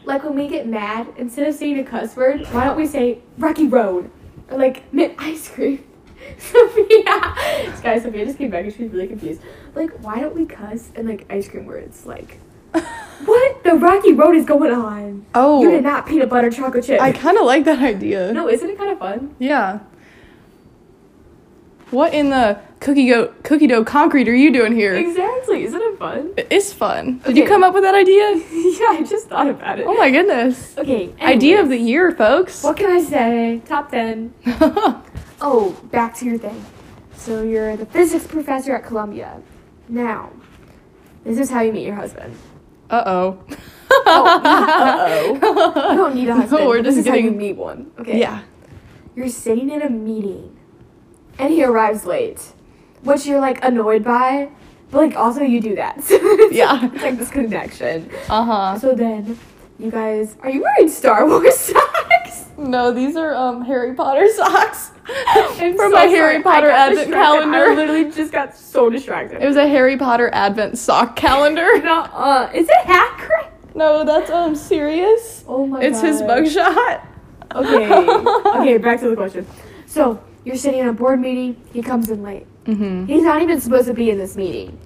[0.05, 3.19] Like, when we get mad, instead of saying a cuss word, why don't we say
[3.39, 4.11] Rocky Road?
[4.49, 5.85] Or, like, mint ice cream?
[6.39, 7.03] Sophia!
[7.83, 9.41] Guys, Sophia just came back and she's really confused.
[9.75, 12.07] Like, why don't we cuss in, like, ice cream words?
[12.07, 12.39] Like,
[13.25, 13.63] what?
[13.65, 15.25] The Rocky Road is going on.
[15.35, 17.01] Oh, You did not peanut butter chocolate chip.
[17.01, 18.33] I kind of like that idea.
[18.33, 19.35] no, isn't it kind of fun?
[19.39, 19.81] Yeah.
[21.91, 24.95] What in the cookie dough cookie dough concrete are you doing here?
[24.95, 25.63] Exactly.
[25.63, 26.35] Isn't it fun?
[26.37, 27.19] It's fun.
[27.21, 28.31] Did you come up with that idea?
[28.53, 29.87] yeah, I just thought about it.
[29.87, 30.77] Oh my goodness.
[30.77, 31.15] Okay.
[31.21, 32.65] Idea of the year, folks.
[32.65, 33.63] What can I say?
[33.67, 34.35] Top 10.
[35.39, 36.65] Oh, back to your thing.
[37.15, 39.43] So you're the physics professor at Columbia.
[39.87, 40.31] Now,
[41.25, 42.35] this is how you meet your husband.
[42.91, 43.39] Uh oh.
[43.91, 45.91] Oh, uh-oh.
[45.91, 46.63] You don't need a husband.
[46.63, 47.91] No, we're this just is how you getting- meet one.
[48.01, 48.19] Okay.
[48.19, 48.43] Yeah.
[49.15, 50.57] You're sitting in a meeting,
[51.39, 52.41] and he arrives late,
[53.03, 54.51] which you're like annoyed by,
[54.91, 56.03] but like also you do that.
[56.05, 56.91] So it's, Yeah.
[56.93, 58.11] It's like this connection.
[58.29, 58.79] Uh huh.
[58.79, 59.39] So then,
[59.79, 61.73] you guys, are you wearing Star Wars
[62.37, 62.59] socks?
[62.59, 64.91] No, these are um Harry Potter socks
[65.57, 67.71] from so my Harry Potter advent calendar.
[67.71, 69.43] I literally just got so distracted.
[69.43, 71.79] It was a Harry Potter advent sock calendar.
[71.83, 72.11] not.
[72.13, 73.51] Uh, is it Hagrid?
[73.75, 75.45] No, that's um Sirius.
[75.47, 77.05] Oh my It's his mugshot.
[77.55, 77.93] Okay.
[78.61, 78.79] okay.
[78.79, 79.47] Back to the question.
[79.87, 81.61] So you're sitting in a board meeting.
[81.73, 82.47] He comes in late.
[82.65, 83.07] Mm-hmm.
[83.07, 84.79] He's not even supposed to be in this meeting.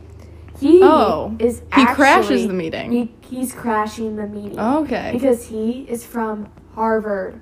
[0.58, 1.34] He Oh.
[1.38, 2.92] is He actually, crashes the meeting.
[2.92, 4.60] He, he's crashing the meeting.
[4.60, 5.10] Okay.
[5.12, 7.40] Because he is from Harvard.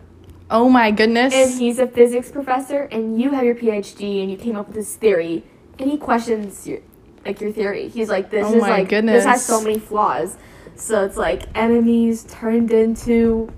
[0.50, 1.34] Oh my goodness.
[1.34, 4.76] And he's a physics professor and you have your PhD and you came up with
[4.76, 5.44] this theory
[5.78, 6.78] and he questions your
[7.26, 7.88] like your theory.
[7.88, 9.16] He's like this Oh is like goodness.
[9.16, 10.36] this has so many flaws.
[10.74, 13.52] So it's like enemies turned into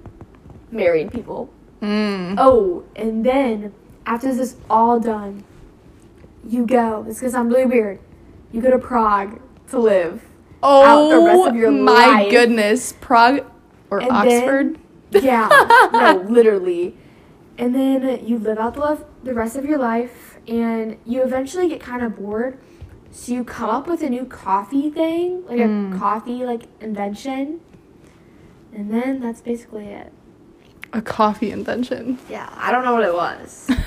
[0.71, 1.51] married people.
[1.81, 2.35] Mm.
[2.39, 3.73] Oh, and then
[4.07, 5.45] after this is all done,
[6.47, 7.03] you go.
[7.05, 8.01] This is gonna sound really weird.
[8.53, 10.23] You go to Prague to live.
[10.63, 12.31] Oh out the rest of your my life.
[12.31, 13.45] goodness, Prague
[13.91, 14.75] or And Oxford?
[14.75, 14.83] then-
[15.23, 15.49] yeah,
[15.92, 16.96] no, literally.
[17.59, 21.68] And then you live out the, lef- the rest of your life, and you eventually
[21.68, 22.59] get kind of bored.
[23.11, 25.96] So you come up with a new coffee thing, like Mm.
[25.96, 27.61] a coffee like invention.
[28.73, 30.12] And then that's basically it.
[30.92, 32.18] A coffee invention.
[32.29, 33.70] Yeah, I don't know what it was.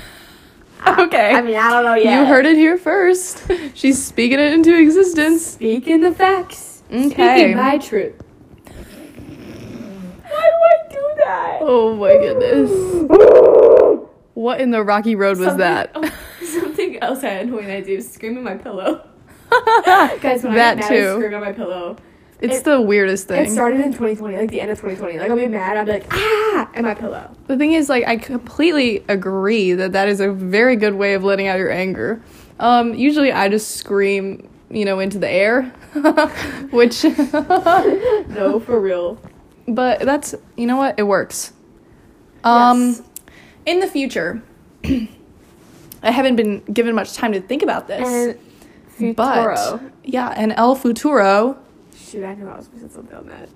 [0.86, 1.32] Okay.
[1.32, 2.18] I mean, I don't know yet.
[2.20, 3.50] You heard it here first.
[3.74, 5.44] She's speaking it into existence.
[5.46, 6.82] Speaking the facts.
[6.90, 7.08] Okay.
[7.08, 8.20] Speaking my truth.
[10.94, 11.58] Do that?
[11.62, 12.70] Oh my goodness.
[14.34, 15.92] What in the rocky road was Something- that?
[15.94, 16.10] oh,
[16.44, 19.08] something else I annoying I do scream in my pillow.
[19.86, 21.14] Guys, when that I get mad, I too.
[21.14, 21.96] scream on my pillow.
[22.40, 23.46] It's it- the weirdest thing.
[23.46, 25.18] It started in 2020, like the end of 2020.
[25.20, 27.30] Like I'll be mad, I'll be like ah, at my pillow.
[27.46, 31.22] The thing is, like, I completely agree that that is a very good way of
[31.22, 32.20] letting out your anger.
[32.58, 35.62] Um, usually, I just scream, you know, into the air,
[36.70, 39.18] which, No, for real.
[39.66, 41.52] But that's, you know what, it works.
[42.42, 43.02] Um, Yes.
[43.66, 44.42] in the future,
[44.84, 48.38] I haven't been given much time to think about this, And
[48.88, 49.14] Futuro.
[49.14, 51.56] but yeah, and El Futuro.
[51.96, 53.48] Shoot, I knew I was say something on that.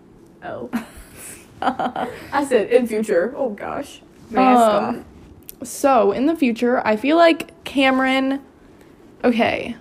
[0.42, 0.70] Oh.
[2.32, 3.34] I said in future.
[3.36, 4.00] Oh gosh.
[4.36, 5.04] Um,
[5.62, 8.40] so in the future, I feel like Kamryn.
[9.24, 9.74] Okay,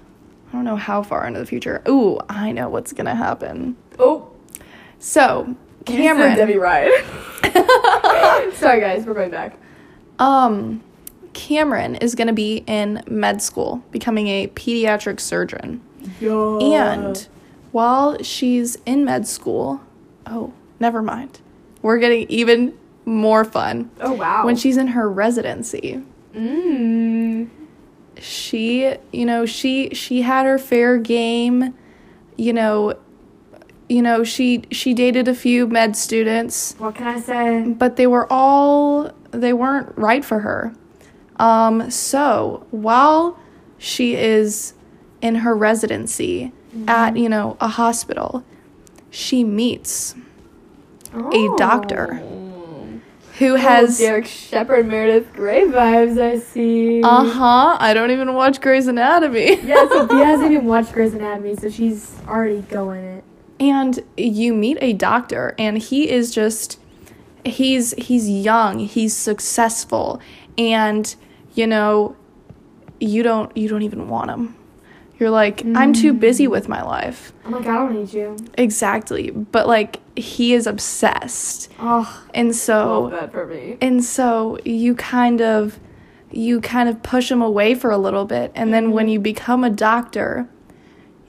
[0.49, 1.83] I don't know how far into the future.
[1.87, 3.77] Ooh, I know what's gonna happen.
[3.99, 4.29] Oh,
[4.99, 5.55] So
[5.87, 6.35] Kamryn.
[6.35, 6.91] Debby Ryan.
[8.55, 9.57] Sorry guys, we're going back.
[10.19, 10.83] um,
[11.33, 15.81] Kamryn is gonna be in med school, becoming a pediatric surgeon.
[16.19, 16.59] Yo.
[16.59, 17.27] And
[17.71, 19.81] while she's in med school,
[20.25, 21.39] oh, never mind.
[21.81, 22.73] We're getting even
[23.05, 23.91] more fun.
[24.01, 24.45] oh wow.
[24.45, 26.01] When she's in her residency,
[26.35, 27.47] Mmm.
[28.19, 31.73] she, you know, she she had her fair game,
[32.35, 32.97] you know,
[33.89, 37.63] you know, she she dated a few med students, What can I say?
[37.77, 40.73] but they were all they weren't right for her.
[41.37, 43.37] Um so, while
[43.77, 44.73] she is
[45.21, 46.51] in her residency
[46.87, 48.43] at, you know, a hospital,
[49.09, 50.15] she meets
[51.13, 52.21] a doctor
[53.39, 56.19] who has Oh, Derek Shepherd, Meredith Grey vibes.
[56.19, 57.01] I see.
[57.03, 57.77] Uh huh.
[57.79, 59.61] I don't even watch Grey's Anatomy.
[59.61, 63.23] Yeah, Sophia hasn't even watched Grey's Anatomy, so she's already going it.
[63.59, 66.79] And you meet a doctor, and he is just
[67.45, 70.21] he's he's young, he's successful,
[70.57, 71.15] and
[71.53, 72.15] you know
[72.99, 74.55] you don't you don't even want him.
[75.19, 76.19] You're like, I'm too mm.
[76.19, 77.33] busy with my life.
[77.43, 78.37] I'm like, I don't need you.
[78.55, 79.31] Exactly.
[79.31, 81.71] But like he is obsessed.
[81.79, 83.77] Oh, And so that for me.
[83.81, 85.79] and so you kind of
[86.31, 88.93] you kind of push him away for a little bit and then mm-hmm.
[88.93, 90.49] when you become a doctor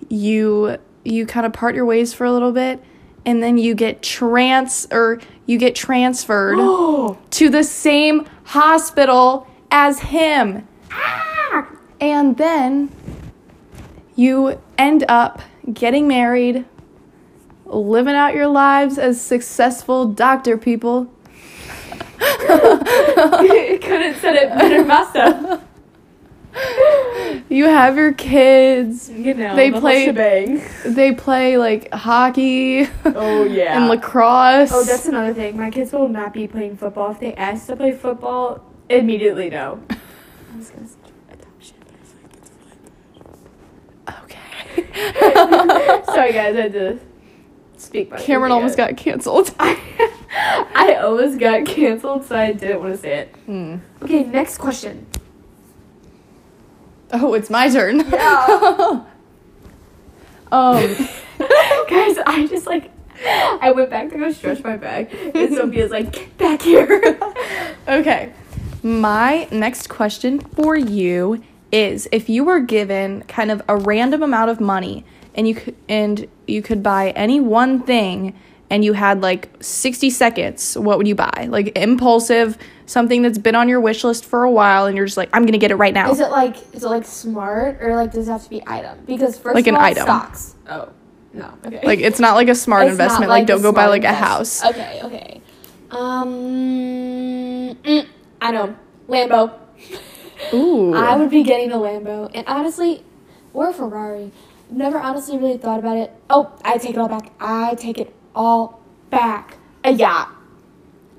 [0.09, 0.77] you
[1.09, 2.83] you kind of part your ways for a little bit
[3.25, 6.57] and then you get trans or you get transferred
[7.31, 10.67] to the same hospital as him.
[10.91, 11.69] Ah!
[12.01, 12.91] And then
[14.15, 15.43] you end up
[15.73, 16.65] getting married
[17.67, 21.13] living out your lives as successful doctor people.
[23.19, 25.63] You couldn't said it better myself.
[27.51, 29.09] You have your kids.
[29.09, 30.63] You know, They the play-.
[30.85, 33.79] They play like hockey Oh yeah.
[33.81, 34.71] and lacrosse.
[34.73, 35.57] Oh, that's another thing.
[35.57, 37.11] My kids will not be playing football.
[37.13, 39.81] If they ask to play football, immediately no.
[39.91, 40.97] I was gonna say
[41.33, 41.77] adoption,
[44.07, 46.03] but I okay.
[46.13, 46.99] Sorry guys, I had to
[47.79, 49.55] speak Kamryn almost got canceled.
[49.61, 53.35] I almost got canceled, so I didn't want to say it.
[53.47, 53.77] Hmm.
[54.03, 55.07] Okay, next question.
[57.13, 58.01] Oh, it's my turn.
[58.01, 58.47] Yeah.
[60.53, 60.77] um.
[61.89, 62.91] Guys, I just like
[63.25, 67.19] I went back to go stretch my back, and Sophia's like, "Get back here."
[67.89, 68.33] Okay.
[68.83, 71.43] My next question for you
[71.73, 75.75] is if you were given kind of a random amount of money and you could
[75.89, 78.39] and you could buy any one thing
[78.71, 81.47] and you had like 60 seconds, what would you buy?
[81.49, 85.17] Like impulsive, something that's been on your wish list for a while and you're just
[85.17, 86.11] like I'm to get it right now.
[86.11, 88.99] Is it like is it like smart or like does it have to be item?
[89.07, 90.03] Because first Like of an all, item.
[90.05, 90.55] stocks.
[90.69, 90.89] Oh
[91.33, 91.81] no, okay.
[91.87, 94.13] like it's not like a smart It's investment like, a don't go buy like a
[94.13, 94.65] house.
[94.65, 95.41] Okay, okay.
[95.91, 96.29] Um,
[97.83, 98.07] mm,
[98.41, 98.77] I know
[99.09, 99.53] Lambo.
[100.53, 100.95] Ooh.
[100.95, 103.05] I would be getting a Lambo, and honestly,
[103.55, 104.33] or a Ferrari.
[104.71, 106.13] Never honestly really thought about it.
[106.29, 107.33] Oh, I take it all back.
[107.41, 109.57] I take it all back.
[109.85, 110.31] A yacht.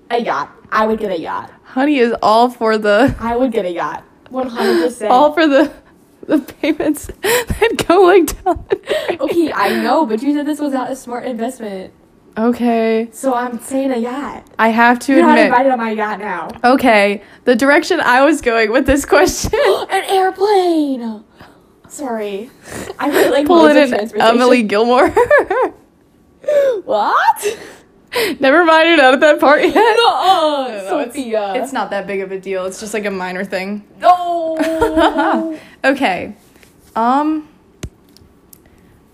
[0.10, 0.50] A yacht.
[0.72, 1.52] I would get a yacht.
[1.64, 4.04] Honey is all for the I would get a yacht.
[4.30, 5.12] One hundred percent.
[5.12, 5.72] all for the
[6.28, 8.66] the payments that go like down.
[9.20, 11.92] Okay, I know, but you said this was not a smart investment,
[12.38, 13.10] Okay.
[13.12, 14.46] so I'm saying a yacht.
[14.60, 16.50] I have to You're not invited on my yacht now.
[16.64, 19.52] Okay, the direction I was going with this question.
[19.90, 21.24] An airplane.
[21.88, 22.52] Sorry,
[23.00, 24.22] I really like Pulling in.
[24.22, 25.12] Emily Gilmore.
[26.86, 27.58] What?
[28.40, 29.74] Never mind, you're not at that part yet.
[29.76, 31.54] No, no, it's- Sophia.
[31.56, 32.66] It's not that big of a deal.
[32.66, 33.86] It's just like a minor thing.
[34.00, 35.60] no.
[35.84, 36.36] Okay.
[36.96, 37.48] Um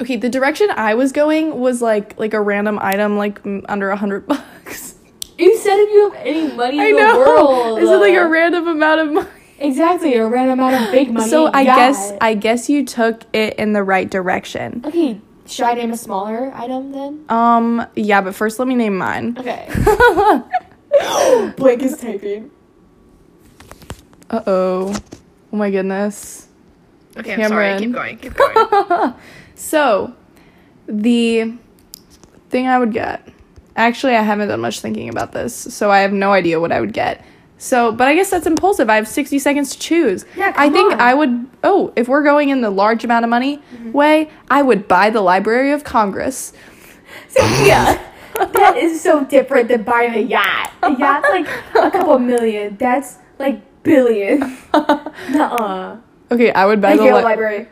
[0.01, 3.89] Okay, the direction I was going was like like a random item like mm, under
[3.89, 4.95] a hundred bucks.
[5.37, 7.79] you said if you have any money in I the world.
[7.79, 9.29] Is it like a random amount of money?
[9.57, 11.29] exactly a random amount of big money?
[11.29, 14.81] So I guess I guess you took it in the right direction.
[14.85, 17.25] Okay, should I name a smaller item then?
[17.29, 19.37] Um yeah, but first let me name mine.
[19.39, 19.67] Okay.
[21.57, 22.51] Blake is typing.
[24.29, 24.95] Uh oh.
[25.53, 26.47] Oh my goodness.
[27.17, 27.93] Okay, Kamryn.
[27.93, 28.17] going.
[28.17, 29.13] Keep going.
[29.55, 30.13] So,
[30.85, 31.53] the
[32.49, 33.27] thing I would get.
[33.77, 36.79] Actually, I haven't done much thinking about this, so I have no idea what I
[36.79, 37.25] would get.
[37.57, 38.89] So, but I guess that's impulsive.
[38.89, 40.25] I have 60 seconds to choose.
[40.35, 40.97] Yeah, I come think on.
[40.99, 41.01] Mm-hmm.
[41.07, 44.87] I would Oh, if we're going in the large amount of money way, I would
[44.87, 46.53] buy the Library of Congress.
[47.29, 47.99] Sophia,
[48.37, 50.71] that is so different than buying a yacht.
[50.83, 52.75] A yacht's like a couple million.
[52.77, 54.39] That's like billion.
[54.73, 55.97] Nuh-uh.
[56.31, 57.67] Okay, I would buy Like the Yale li- Library.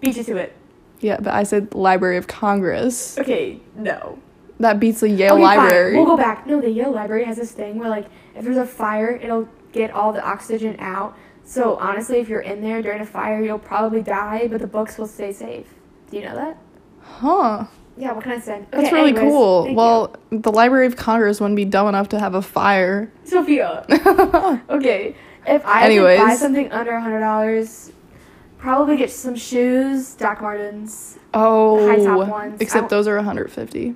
[0.00, 0.56] Beat you to it.
[1.00, 3.18] Yeah, but I said Library of Congress.
[3.18, 4.18] Okay, no.
[4.58, 5.58] That beats the Yale Okay, fine.
[5.58, 5.96] Library.
[5.96, 6.46] We'll go back.
[6.46, 8.06] No, the Yale Library has this thing where like
[8.36, 11.16] if there's a fire, it'll get all the oxygen out.
[11.44, 14.98] So honestly, if you're in there during a fire, you'll probably die, but the books
[14.98, 15.66] will stay safe.
[16.10, 16.58] Do you know that?
[17.00, 17.66] Huh.
[17.96, 18.12] Yeah.
[18.12, 18.64] What can I say?
[18.70, 19.74] That's Okay, really anyways, cool.
[19.74, 23.10] Well, the Library of Congress wouldn't be dumb enough to have a fire.
[23.24, 23.84] Sophia.
[24.68, 25.14] Okay,
[25.46, 27.92] if I had to buy something under a hundred dollars,
[28.58, 31.18] probably get some shoes, Doc Martens.
[31.32, 32.60] oh, high top oh, ones.
[32.60, 33.94] Except those are 150.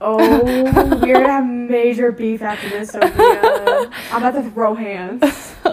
[0.00, 3.90] Oh, we're gonna have major beef after this, Sophia.
[4.12, 5.54] I'm about to throw hands.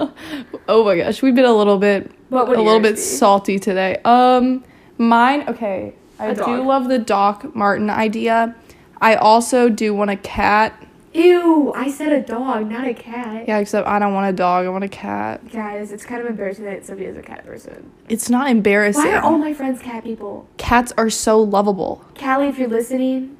[0.68, 3.02] oh my gosh, we've been a little bit a little bit be?
[3.02, 3.98] salty today.
[4.06, 4.64] Um,
[4.98, 5.48] mine.
[5.50, 6.66] Okay, I A do dog.
[6.66, 8.56] love the Doc Martin idea.
[9.02, 10.80] I also do want a cat.
[11.14, 13.48] Ew, I said a dog, not a cat.
[13.48, 14.66] Yeah, except I don't want a dog.
[14.66, 15.48] I want a cat.
[15.52, 17.92] Guys, it's kind of embarrassing that Sophia's a cat person.
[18.10, 19.04] It's not embarrassing.
[19.04, 20.48] Why are all my friends cat people?
[20.58, 22.04] Cats are so lovable.
[22.18, 23.38] Callie, if you're listening,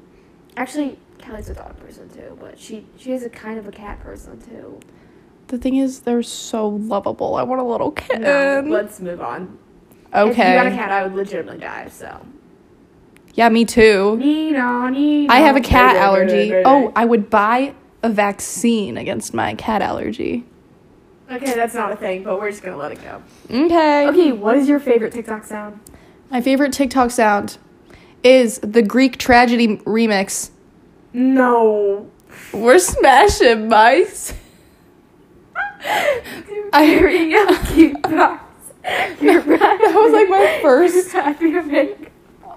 [0.56, 4.00] actually, Kelly's a dog person too, but she she is a kind of a cat
[4.00, 4.80] person too.
[5.48, 7.36] The thing is, they're so lovable.
[7.36, 8.22] I want a little kitten.
[8.22, 9.58] No, let's move on.
[10.14, 10.30] Okay.
[10.30, 11.88] If you got a cat, I would legitimately die.
[11.88, 12.24] So.
[13.34, 14.16] Yeah, me too.
[14.16, 15.32] Nino, Nino.
[15.32, 16.54] I have a cat allergy.
[16.64, 20.44] Oh, I would buy a vaccine against my cat allergy.
[21.30, 23.22] Okay, that's not a thing, but we're just gonna let it go.
[23.50, 24.08] Okay.
[24.08, 25.80] Okay, what is your favorite TikTok sound?
[26.30, 27.58] My favorite TikTok sound
[28.24, 30.50] is the Greek tragedy remix.
[31.12, 32.10] No.
[32.52, 34.34] We're smashing mice.
[36.72, 38.42] I cute box.
[38.82, 41.12] That was like my first.
[41.12, 42.10] happy to make.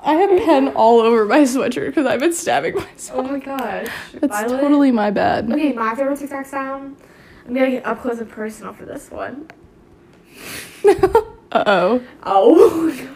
[0.04, 3.20] I have pen all over my sweatshirt because I've been stabbing myself.
[3.20, 3.88] Oh my gosh.
[4.14, 4.62] That's Violet?
[4.62, 5.52] totally my bad.
[5.52, 6.96] Okay, my favorite TikTok sound.
[7.46, 9.48] I'm gonna get up close and personal for this one.
[10.88, 12.02] uh oh.
[12.24, 13.10] Oh.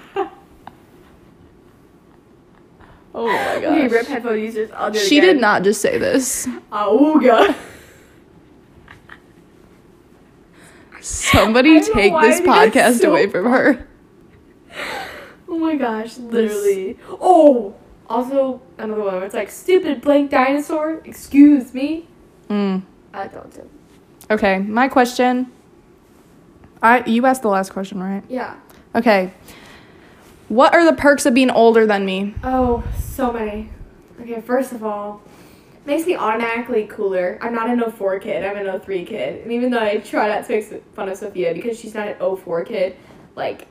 [3.13, 4.07] Oh my okay, rip gosh.
[4.07, 4.69] headphone users.
[4.71, 5.35] I'll do it She again.
[5.35, 6.47] did not just say this.
[6.71, 7.55] Auga.
[11.01, 13.87] Somebody take this podcast so away from her.
[15.49, 16.97] Oh my gosh, literally.
[17.09, 17.75] Oh!
[18.09, 22.07] Also, another one where it's like, stupid blank dinosaur, excuse me.
[22.49, 22.83] Mm.
[23.13, 23.69] I don't do.
[24.29, 25.51] Okay, my question.
[26.83, 28.23] I you asked the last question, right?
[28.29, 28.55] Yeah.
[28.95, 29.31] Okay.
[30.51, 32.35] What are the perks of being older than me?
[32.43, 33.69] Oh, so many.
[34.19, 35.21] Okay, first of all,
[35.85, 37.39] makes me automatically cooler.
[37.41, 39.43] I'm not an 04 kid, I'm an 03 kid.
[39.43, 42.17] And even though I try not to make fun of Sophia because she's not an
[42.35, 42.97] 04 kid,
[43.37, 43.65] like,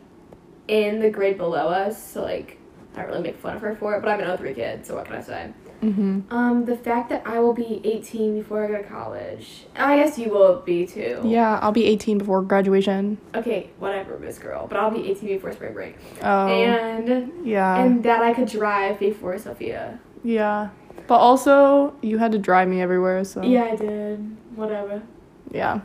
[0.69, 2.57] in the grade below us, so like,
[2.95, 4.95] I don't really make fun of her for it, but I'm an 03 kid, so
[4.95, 5.53] what can I say?
[5.83, 6.33] Mm-hmm.
[6.35, 9.65] Um, the fact that I will be 18 before I go to college.
[9.77, 11.21] I guess you will be too.
[11.25, 13.17] Yeah, I'll be 18 before graduation.
[13.35, 14.67] Okay, whatever, Miss Girl.
[14.67, 15.97] But I'll be 18 before spring break.
[16.23, 19.99] Oh, And yeah, and that I could drive before Sophia.
[20.23, 20.71] yeah.
[21.07, 24.37] But also, you had to drive me everywhere, so Yeah, I did.
[24.55, 25.03] Whatever.
[25.51, 25.81] yeah.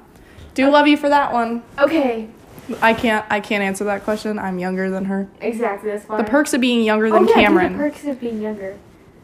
[0.53, 1.63] Do love you for that one.
[1.79, 2.29] Okay,
[2.81, 3.25] I can't.
[3.29, 4.37] I can't answer that question.
[4.37, 5.27] I'm younger than her.
[5.41, 5.89] exactly.
[5.91, 6.17] That's fine.
[6.17, 7.71] The perks of being younger oh, than yeah, Kamryn.
[7.73, 8.77] The perks of being younger.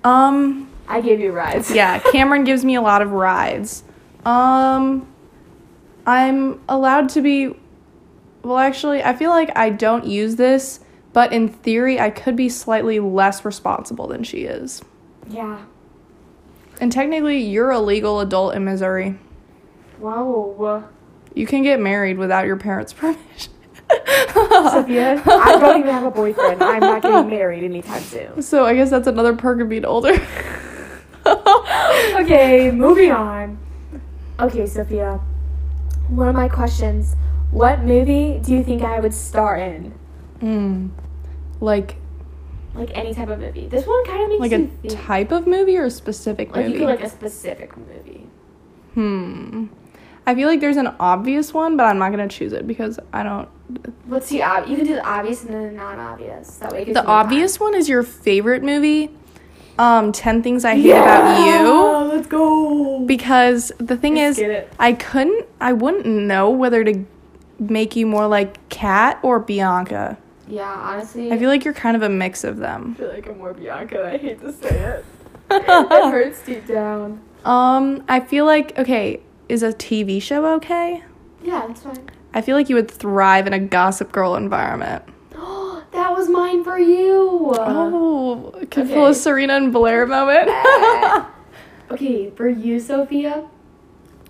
[0.04, 0.70] Um.
[0.88, 1.72] I gave you rides.
[1.72, 3.84] Yeah, Kamryn gives me a lot of rides.
[4.26, 5.08] Um.
[6.06, 7.56] I'm allowed to be.
[8.44, 10.80] Well, actually, I feel like I don't use this,
[11.14, 14.82] but in theory, I could be slightly less responsible than she is.
[15.30, 15.60] Yeah.
[16.80, 19.20] And technically, you're a legal adult in Missouri.
[20.00, 20.90] Wow.
[21.36, 23.54] You can get married without your parents' permission.
[24.72, 26.62] Sophia, I don't even have a boyfriend.
[26.64, 28.42] I'm not getting married anytime soon.
[28.42, 30.14] so I guess that's another perk of being older.
[31.26, 33.58] Okay, moving on.
[34.40, 35.20] Okay, Sophia.
[36.10, 37.16] One of my questions.
[37.52, 39.94] What movie do you think I would star in?
[40.42, 40.90] mm.
[41.60, 41.98] Like
[42.74, 43.68] Like any type of movie.
[43.68, 45.06] This one kind of makes like a think.
[45.06, 46.74] type of movie or a specific like movie?
[46.74, 48.28] you could like a specific movie.
[48.96, 49.68] hmm.
[50.26, 53.24] I feel like there's an obvious one, but I'm not gonna choose it because I
[53.24, 53.48] don't.
[54.06, 56.58] What's the ob- You can do the obvious and then the non-obvious.
[56.58, 56.84] That way.
[56.84, 57.10] The more time.
[57.10, 59.12] obvious one is your favorite movie.
[59.80, 62.14] Um, Ten Things I Hate About You.
[62.14, 63.00] Let's go.
[63.06, 64.66] Because the thing Let's is.
[64.78, 65.48] I couldn't.
[65.60, 67.06] I wouldn't know whether to
[67.60, 70.18] make you more like Kat or Bianca.
[70.48, 71.32] Yeah, honestly.
[71.32, 72.96] I feel like you're kind of a mix of them.
[72.96, 74.06] I feel like I'm more Bianca.
[74.06, 75.06] I hate to say it.
[75.52, 75.66] it
[76.12, 77.22] hurts deep down.
[77.46, 81.04] Um, I feel like okay, is a TV show okay?
[81.44, 82.10] Yeah, that's fine.
[82.34, 85.04] I feel like you would thrive in a Gossip Girl environment.
[85.36, 87.52] Oh that was mine for you.
[87.56, 89.06] Oh, could okay.
[89.06, 90.50] a Serena and Blair moment.
[91.92, 93.50] Okay, for you, Sophia,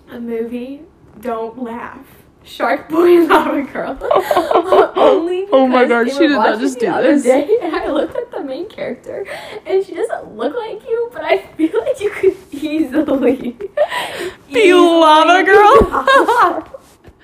[0.09, 0.82] a movie.
[1.19, 2.07] Don't laugh.
[2.44, 3.98] Shark Boy and Lava Girl.
[4.96, 7.24] Only Oh my gosh, she did not just do this.
[7.24, 9.26] Day, and I looked at the main character,
[9.66, 13.52] and she doesn't look like you, but I feel like you could easily
[14.54, 15.78] Be Lava Girl?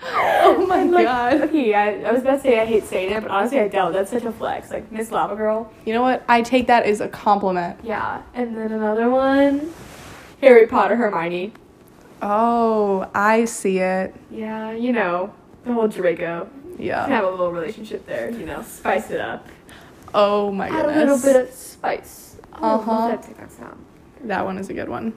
[0.03, 1.41] Oh, oh my like, god.
[1.41, 3.93] Okay, I, I was about to say I hate saying it, but honestly I don't.
[3.93, 4.70] That's such a flex.
[4.70, 5.72] Like Miss Lava Girl.
[5.86, 6.24] You know what?
[6.30, 7.80] I take that as a compliment.
[7.84, 8.22] Yeah.
[8.34, 9.74] And then another one.
[10.41, 11.53] Harry Potter Hermione.
[12.22, 14.13] Oh, I see it.
[14.32, 15.34] Yeah, you know,
[15.65, 16.49] the whole Draco.
[16.78, 17.07] Yeah.
[17.07, 19.47] Have a little relationship there, you know, spice it up.
[20.13, 20.95] Oh my Add goodness.
[20.95, 22.38] a little bit of spice.
[22.53, 23.07] Oh, Uh-huh.
[23.09, 23.84] that TikTok sound.
[24.24, 25.13] that one is a good one.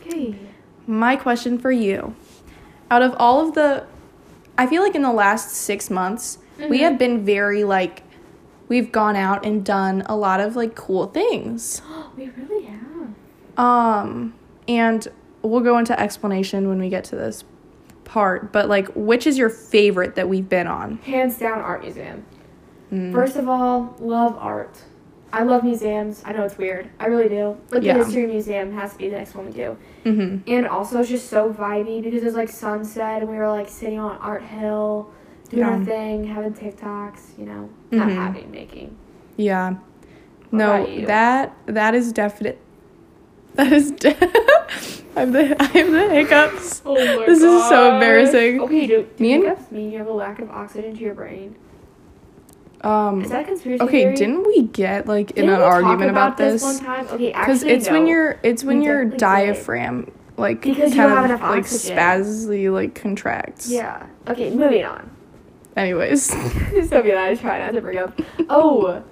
[0.00, 0.36] Okay.
[0.86, 2.14] My question for you.
[2.90, 3.84] Out of all of the
[4.56, 6.80] I feel like in the last 6 months, we Mhm.
[6.80, 8.02] have been very like
[8.68, 11.80] we've gone out and done a lot of like cool things.
[12.16, 13.58] we really have.
[13.64, 14.34] Um
[14.66, 15.06] and
[15.48, 17.44] we'll go into explanation when we get to this
[18.04, 20.98] part, but like which is your favorite that we've been on?
[20.98, 22.24] Hands down, art museum.
[22.92, 23.12] Mm.
[23.12, 24.78] First of all, love art.
[25.30, 26.22] I love museums.
[26.24, 26.88] I know it's weird.
[26.98, 27.58] I really do.
[27.72, 27.98] Yeah.
[27.98, 29.76] the history museum has to be the next one we do.
[30.06, 30.50] Mm-hmm.
[30.50, 33.98] And also, it's just so vibey because it's like sunset and we were like sitting
[33.98, 35.10] on Art Hill,
[35.50, 38.14] doing our thing, having TikToks, you know, not Mhm.
[38.14, 38.96] having, making.
[39.36, 39.72] Yeah.
[40.48, 42.58] What No, that that is definite.
[43.58, 43.90] That is.
[44.02, 44.16] De-
[45.16, 46.80] I have the I have the hiccups.
[46.86, 48.60] Oh my This is so embarrassing.
[48.60, 51.00] Okay, do, do Me you and- that's mean you have a lack of oxygen to
[51.00, 51.56] your brain?
[52.82, 53.22] Um.
[53.22, 54.14] Is that a conspiracy Okay, theory?
[54.14, 56.62] didn't we get like in Didn't an we talk argument about, this?
[56.62, 57.06] one time?
[57.08, 58.10] Okay, Because actually, it's when no.
[58.10, 59.18] your it's when We your definitely did.
[59.56, 62.72] diaphragm like Because you kind don't of have enough like oxygen.
[62.74, 63.68] like contracts.
[63.68, 64.06] Yeah.
[64.28, 65.10] Okay, moving on.
[65.76, 66.22] Anyways,
[66.88, 68.20] Sophie and I try not to bring up.
[68.48, 69.02] Oh,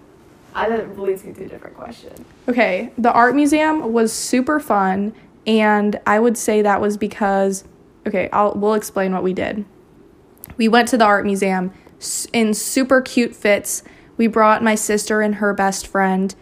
[0.57, 2.13] I that leads me to a different question.
[2.49, 5.15] okay, the art museum was super fun,
[5.47, 7.65] and I would say that was because
[8.07, 9.65] okay, I'll we'll explain what we did.
[10.57, 11.73] We went to the art museum
[12.33, 13.83] in super cute fits.
[14.17, 16.35] We brought my sister and her best friend,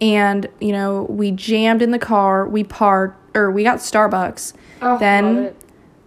[0.00, 2.46] and you know we jammed in the car.
[2.48, 4.52] We parked, or we got Starbucks.
[4.82, 5.56] Oh, Then- love it.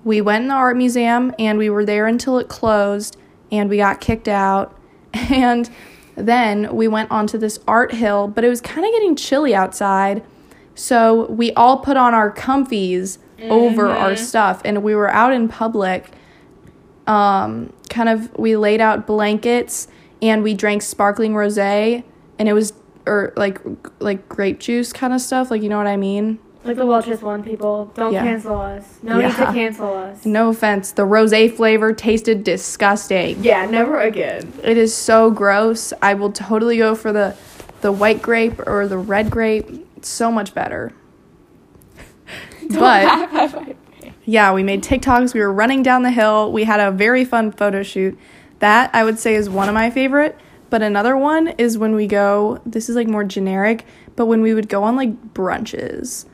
[0.06, 3.16] We went in the art museum and we were there until it closed
[3.54, 4.78] and we got kicked out.
[5.14, 5.70] And
[6.16, 10.24] then we went onto this art hill, but it was kind of getting chilly outside.
[10.76, 13.18] So we all put on our comfies
[13.50, 16.12] over our stuff and we were out in public.
[17.08, 19.88] Um, kind of, we laid out blankets
[20.22, 22.04] and we drank sparkling rosé
[22.40, 22.74] and it was,
[23.06, 23.60] or like,
[24.00, 25.52] like grape juice kind of stuff.
[25.52, 26.40] Like, you know what I mean?
[26.66, 27.92] Like the Welch's one, people.
[27.94, 28.24] Don't Yeah.
[28.24, 28.84] cancel us.
[29.04, 30.26] No need to cancel us.
[30.26, 33.38] No offense, the rosé flavor tasted disgusting.
[33.42, 34.54] Yeah, never again.
[34.64, 35.92] It is so gross.
[36.02, 37.36] I will totally go for the
[37.82, 39.70] the white grape or the red grape.
[39.98, 40.94] It's so much better.
[42.70, 43.76] but
[44.24, 45.34] yeah, we made TikToks.
[45.34, 46.52] We were running down the hill.
[46.52, 48.18] We had a very fun photo shoot.
[48.60, 50.38] That I would say is one of my favorite.
[50.70, 52.62] But another one is when we go.
[52.66, 53.86] This is like more generic,
[54.16, 56.26] but when we would go on like brunches.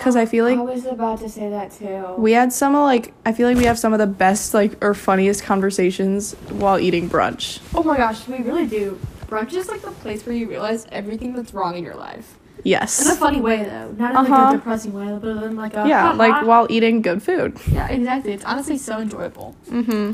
[0.00, 2.14] Because I feel like I was about to say that too.
[2.16, 4.82] we had some of like I feel like we have some of the best like
[4.82, 7.60] or funniest conversations while eating brunch.
[7.74, 8.98] oh my gosh, we really do.
[9.28, 12.36] Brunch is like the place where you realize everything that's wrong in your life.
[12.64, 13.04] Yes.
[13.04, 14.48] In a funny way though, not in like Uh-huh.
[14.54, 17.58] a depressing way, but in like a yeah, like while eating good food.
[17.70, 18.32] yeah, exactly.
[18.32, 19.54] It's honestly so enjoyable.
[19.68, 20.12] Mm-hmm.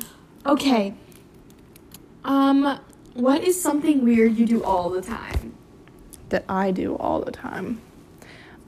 [0.48, 0.94] Okay.
[2.24, 2.78] Um,
[3.14, 5.54] what is something weird you do all the time?
[6.30, 7.80] That I do all the time.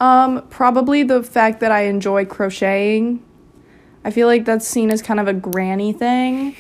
[0.01, 3.23] Um, probably the fact that I enjoy crocheting.
[4.05, 6.55] I feel like that's seen as kind of a granny thing.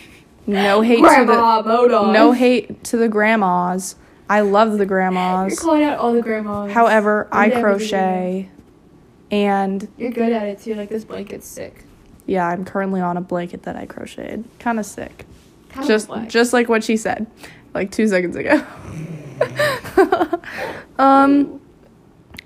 [0.47, 2.12] No hate to Grandma mode the on.
[2.12, 3.95] no hate to the grandmas.
[4.28, 5.53] I love the grandmas.
[5.53, 6.72] You're calling out all the grandmas.
[6.72, 8.51] However, I You're never gonna do crochet
[9.30, 9.89] and.
[9.97, 10.74] You're good at it too.
[10.74, 11.84] Like this blanket's sick.
[12.26, 14.45] yeah, I'm currently on a blanket that I crocheted.
[14.59, 15.24] Kind of sick.
[15.70, 17.26] Kind of just like- just like what she said
[17.74, 18.64] like 2 seconds ago.
[20.99, 21.61] um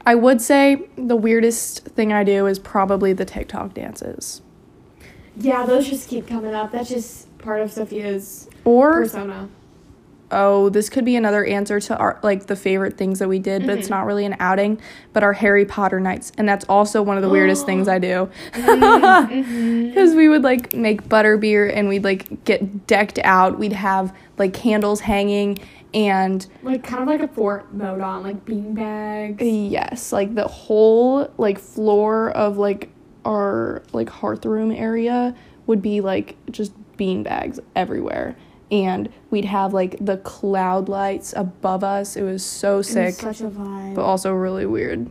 [0.05, 4.43] I would say the weirdest thing I do is probably the TikTok dances.
[5.37, 6.73] Yeah, those just keep coming up.
[6.73, 9.49] That's just part of Sophia's Or persona.
[10.31, 13.65] oh, this could be another answer to our like the favorite things that we did,
[13.67, 13.91] but it's Mhm.
[13.93, 14.81] not really an outing,
[15.13, 18.29] but our Harry Potter nights, and that's also one of the weirdest things I do.
[18.53, 19.89] Mm-hmm.
[19.93, 23.59] Because we would like make butterbeer and we'd like get decked out.
[23.59, 25.59] We'd have like candles hanging
[25.95, 29.43] and Like kind of like a fort mode on, like bean bags.
[29.45, 32.91] Yes, like the whole like floor of like
[33.25, 35.35] our like hearth room area
[35.67, 38.37] would be like just bean bags everywhere.
[38.71, 42.17] And we'd have like the cloud lights above us.
[42.17, 43.95] It was so It was sick, such a vibe.
[43.95, 45.11] but also really weird.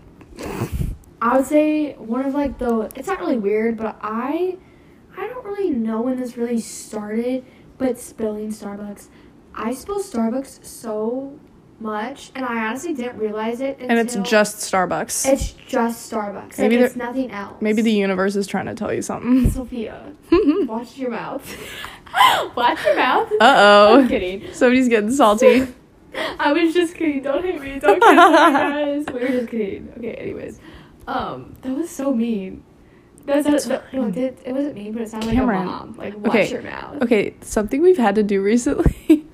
[1.22, 4.58] I would say one of like the it's not really weird, but I
[5.16, 7.46] I don't really know when this really started,
[7.78, 9.10] but spilling Starbucks.
[9.56, 11.40] I spill Starbucks so
[11.82, 13.78] much, and I honestly didn't realize it.
[13.80, 15.32] And it's just Starbucks.
[15.32, 16.58] it's just Starbucks.
[16.58, 17.58] Maybe like, it's nothing else.
[17.62, 19.50] Maybe the universe is trying to tell you something.
[19.52, 21.58] Sophia, watch your mouth.
[22.56, 23.32] watch your mouth.
[23.34, 24.00] Uh oh.
[24.00, 24.08] I'm oh.
[24.08, 24.54] kidding.
[24.54, 25.68] Somebody's getting salty.
[26.40, 27.24] I was just kidding.
[27.24, 27.80] Don't hate me.
[27.80, 29.06] Don't kill me, guys.
[29.08, 29.94] We were just kidding.
[29.98, 30.14] Okay.
[30.14, 30.60] Anyways,
[31.08, 32.64] um, that was so mean.
[33.26, 35.46] That's It's that, no, it, did, it wasn't mean, but it sounded Kamryn.
[35.48, 35.96] like a mom.
[35.96, 36.50] Like, watch Okay.
[36.50, 37.04] your mouth.
[37.04, 39.28] Okay, something we've had to do recently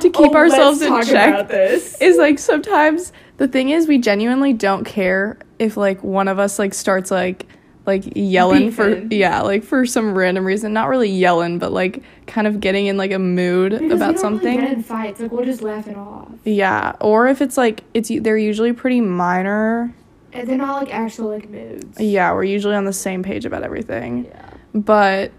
[0.00, 4.84] to keep Oh, ourselves in check is like sometimes the thing is we genuinely don't
[4.84, 7.46] care if like one of us like starts like
[7.84, 9.08] like yelling Beefing.
[9.08, 12.86] for yeah like for some random reason not really yelling but like kind of getting
[12.86, 15.20] in like a mood Because we about don't something Really get in fights.
[15.20, 16.30] Like we'll just laugh it off.
[16.44, 19.92] yeah or if it's like it's they're usually pretty minor
[20.32, 21.98] And they're not like actual like moods.
[21.98, 24.50] yeah we're usually on the same page about everything Yeah.
[24.74, 25.32] but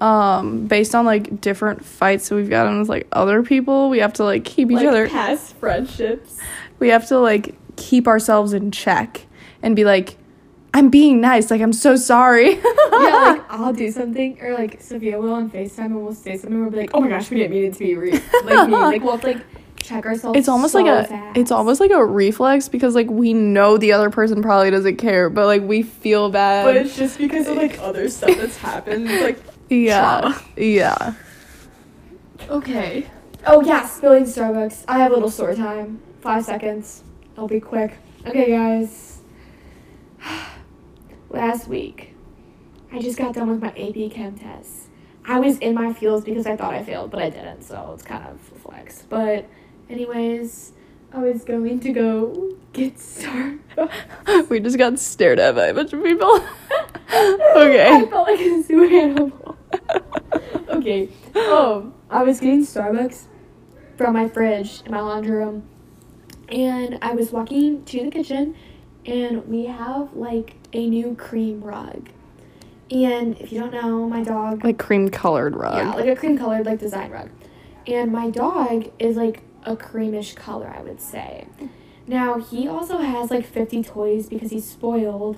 [0.00, 4.12] um based on like different fights that we've gotten with like other people we have
[4.12, 6.38] to like keep each like other past friendships.
[6.78, 9.24] we have to like keep ourselves in check
[9.62, 10.16] and be like
[10.74, 12.60] i'm being nice like i'm so sorry yeah,
[12.92, 16.60] like I'll do something, or like Sophia will on Facetime, and we'll say something.
[16.60, 18.12] We'll be like, "Oh my gosh, we didn't mean it to be re-
[18.44, 19.44] like me." Like we'll like
[19.78, 20.38] check ourselves.
[20.38, 21.36] it's almost so like a fast.
[21.38, 25.28] it's almost like a reflex because like we know the other person probably doesn't care
[25.30, 29.06] but like we feel bad But it's just because of like other stuff that's happened.
[29.06, 29.38] Like
[29.68, 30.42] yeah trauma.
[30.56, 31.14] yeah
[32.48, 33.06] okay.
[33.46, 34.84] Oh yeah, spilling Starbucks.
[34.88, 36.00] I have a little story time.
[36.20, 37.02] Five seconds.
[37.38, 37.92] I'll be quick.
[38.26, 39.20] Okay, guys.
[41.30, 42.14] Last week,
[42.92, 44.88] I just got done with my AP Chem test.
[45.28, 48.02] I was in my feels because I thought I failed, but I didn't, so it's
[48.04, 49.02] kind of a flex.
[49.08, 49.46] But,
[49.90, 50.72] anyways,
[51.12, 54.48] I was going to go get Starbucks.
[54.48, 56.28] we just got stared at by a bunch of people
[57.10, 57.88] okay.
[57.92, 59.45] I felt like a zoo animal.
[60.86, 61.08] Okay.
[61.34, 63.24] Um, I was getting Starbucks
[63.96, 65.68] from my fridge in my laundry room,
[66.48, 68.54] and I was walking to the kitchen,
[69.04, 72.08] and we have like a new cream rug.
[72.90, 76.38] And if you don't know, my dog like cream colored rug yeah, like a cream
[76.38, 77.30] colored like design rug.
[77.86, 81.46] And my dog is like a creamish color, I would say.
[82.06, 85.36] Now he also has like 50 toys because he's spoiled,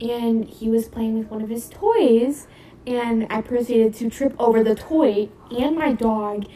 [0.00, 2.46] and he was playing with one of his toys,
[2.86, 6.46] and I proceeded to trip over the toy and my dog,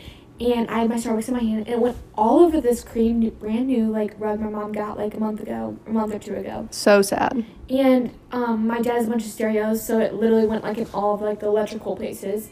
[0.41, 3.21] and I had my Starbucks in my hand, and it went all over this cream,
[3.21, 6.19] new, brand new like rug my mom got like a month ago, a month or
[6.19, 6.69] two ago.
[6.71, 10.65] so sad And um, my dad has a bunch of stereos, so it literally went
[10.65, 12.51] like in all of like the electrical places.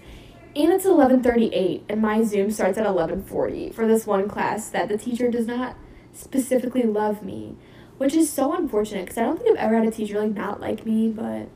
[0.55, 4.29] And it's eleven thirty eight, and my Zoom starts at eleven forty for this one
[4.29, 5.77] class that the teacher does not
[6.13, 7.57] specifically love me,
[7.97, 10.61] which is so unfortunate because I don't think I've ever had a teacher like not
[10.61, 11.49] like me, but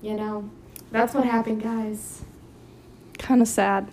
[0.00, 0.50] you know,
[0.92, 2.22] that's what happened, guys.
[3.18, 3.88] kind of sad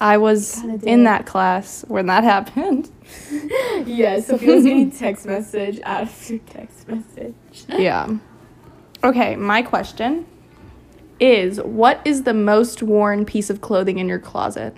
[0.00, 2.90] i was in that class when that happened
[3.86, 7.34] yeah, Sophia was getting text message after text message.
[7.68, 8.16] yeah.
[9.04, 10.26] Okay, my question
[11.20, 14.76] is what is the most worn piece of clothing in your closet?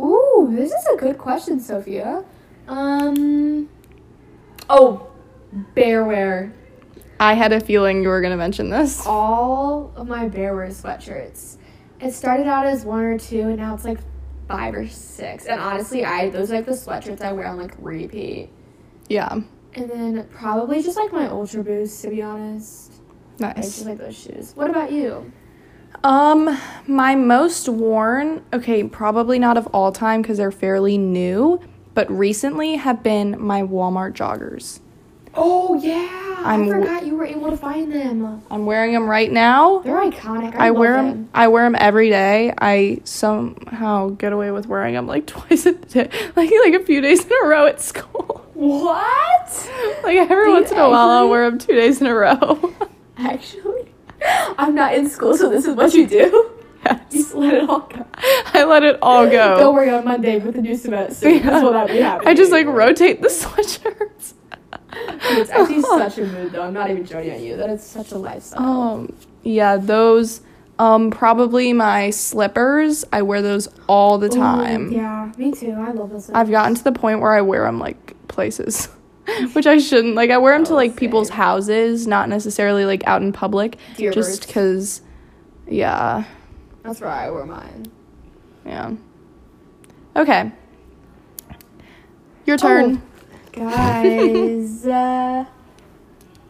[0.00, 2.24] Ooh, this is a good question, Sophia.
[2.66, 3.68] Um.
[4.68, 5.06] Oh,
[5.76, 6.52] bearwear.
[7.20, 9.06] I had a feeling you were going to mention this.
[9.06, 11.56] All of my bearwear sweatshirts.
[12.00, 13.98] It started out as one or two, and now it's like
[14.48, 15.46] five or six.
[15.46, 18.50] And honestly, I those are like the sweatshirts I wear on like repeat.
[19.08, 19.32] Yeah.
[19.76, 22.92] And then probably just like my Ultra Boost, to be honest.
[23.40, 23.56] I Nice.
[23.74, 24.52] just like those shoes.
[24.54, 25.32] What about you?
[26.04, 26.56] Um,
[26.86, 31.60] my most worn, okay, probably not of all time because they're fairly new,
[31.94, 34.80] but recently have been my Walmart joggers.
[35.36, 38.42] Oh yeah, I'm I forgot you were able to find them.
[38.50, 39.80] I'm wearing them right now.
[39.80, 40.54] They're iconic.
[40.54, 41.06] I, I wear them.
[41.06, 41.30] them.
[41.34, 42.52] I wear them every day.
[42.58, 47.00] I somehow get away with wearing them like twice a day, like like a few
[47.00, 48.46] days in a row at school.
[48.54, 49.70] What?
[50.04, 52.74] Like every once in a while, I'll wear them two days in a row.
[53.16, 53.90] Actually,
[54.58, 56.16] I'm not in school, so this is what you do.
[56.16, 56.54] You
[56.84, 58.06] yes, just let it all go.
[58.52, 59.56] I let it all go.
[59.56, 61.30] Don't worry on Monday with the new semester.
[61.30, 61.62] Yeah.
[61.62, 62.28] Will not be happening.
[62.28, 64.33] I just like rotate the sweatshirts.
[64.96, 66.62] It's actually such a mood, though.
[66.62, 67.56] I'm not even joking at you.
[67.56, 68.62] That is such a lifestyle.
[68.62, 70.40] Um, yeah, those.
[70.78, 73.04] Um, probably my slippers.
[73.12, 74.90] I wear those all the Ooh, time.
[74.90, 75.70] yeah, me too.
[75.72, 76.28] I love those.
[76.30, 78.86] I've gotten to the point where I wear them like places,
[79.52, 80.16] which I shouldn't.
[80.16, 83.78] Like I wear them to Oh, like people's houses, not necessarily like out in public,
[83.96, 85.00] Dear just because.
[85.68, 86.24] Yeah,
[86.82, 87.86] That's where I wear mine.
[88.66, 88.92] yeah.
[90.16, 90.50] Okay.
[92.46, 93.00] Your turn.
[93.54, 95.44] Guys, uh,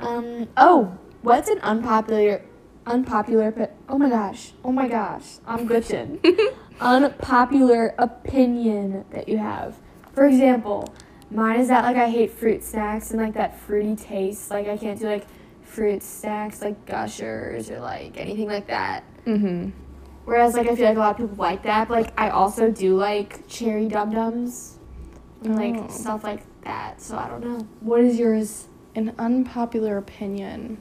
[0.01, 2.43] um, oh, What's an unpopular,
[2.87, 3.71] unpopular?
[3.89, 6.19] Oh my gosh, oh my gosh, I'm glitching.
[6.83, 9.77] unpopular opinion that you have.
[10.13, 10.95] For example,
[11.31, 14.51] mine is that like I hate fruit snacks and like that fruity taste.
[14.51, 15.27] Like I can't do like
[15.63, 19.05] fruit snacks like gushers or like anything like that.
[19.25, 19.71] Mm-hmm.
[20.27, 21.89] Whereas like I feel like a lot of people like that.
[21.89, 24.79] But, like I also do like cherry dum dums
[25.43, 25.89] and like Oh.
[25.89, 27.01] stuff like that.
[27.01, 27.67] So I don't know.
[27.81, 28.69] What is yours?
[28.95, 30.81] An unpopular opinion.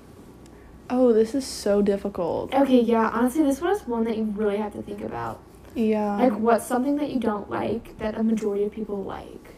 [0.90, 2.54] Oh, this is so difficult.
[2.54, 3.10] Okay, yeah.
[3.14, 5.40] Honestly, this one is one that you really have to think about.
[5.74, 6.18] Yeah.
[6.18, 9.56] Like, what's something that you don't like that a majority of people like?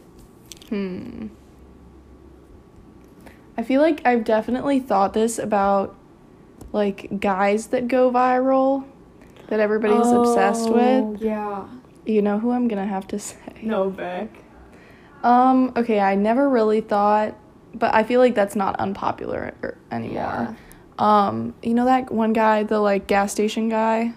[0.70, 1.26] Hmm.
[3.58, 5.96] I feel like I've definitely thought this about
[6.72, 8.84] like guys that go viral
[9.48, 11.02] that everybody's obsessed with.
[11.04, 11.66] Oh, Yeah.
[12.04, 13.36] You know who I'm gonna have to say.
[13.62, 14.30] Noah Beck.
[15.26, 17.36] Um, okay, I never really thought,
[17.74, 20.56] but I feel like that's not unpopular er- anymore.
[21.00, 24.14] Um, you know that one guy, the like gas station guy?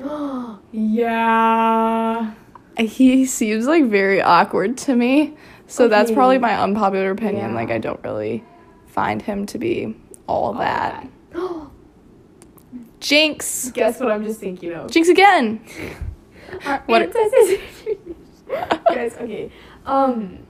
[0.72, 2.32] yeah.
[2.76, 5.36] He seems like very awkward to me.
[5.68, 7.50] So that's probably my unpopular opinion.
[7.50, 7.54] Yeah.
[7.54, 8.42] Like I don't really
[8.88, 9.94] find him to be
[10.26, 11.08] all, that.
[13.00, 13.70] Jinx.
[13.70, 14.90] Guess what I'm just thinking of?
[14.90, 15.60] Jinx again.
[16.64, 17.12] Our What-
[18.48, 19.52] Guys, okay.
[19.84, 20.47] Um,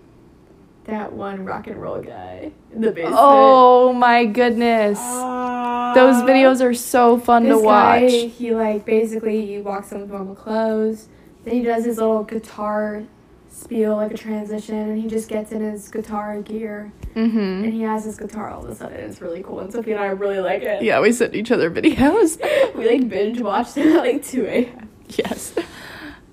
[0.88, 3.14] that one rock and roll guy in the basement.
[3.18, 4.98] Oh my goodness.
[5.00, 5.92] Ah.
[5.94, 8.00] Those videos are so fun to watch.
[8.00, 11.08] guy, he like basically he walks in with normal clothes.
[11.44, 13.04] Then he does his little guitar
[13.50, 17.64] spiel, like a transition, and he just gets in his guitar gear Mm-hmm.
[17.64, 18.98] and he has his guitar all of a sudden.
[19.00, 20.82] It's really cool, and Sophie and I really like it.
[20.82, 22.38] Yeah, we sent each other videos.
[22.76, 24.88] we like binge watched it at like two a.m.
[25.08, 25.54] yes.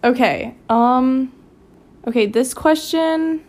[0.03, 0.55] Okay.
[0.69, 1.33] Um
[2.07, 3.43] okay, this question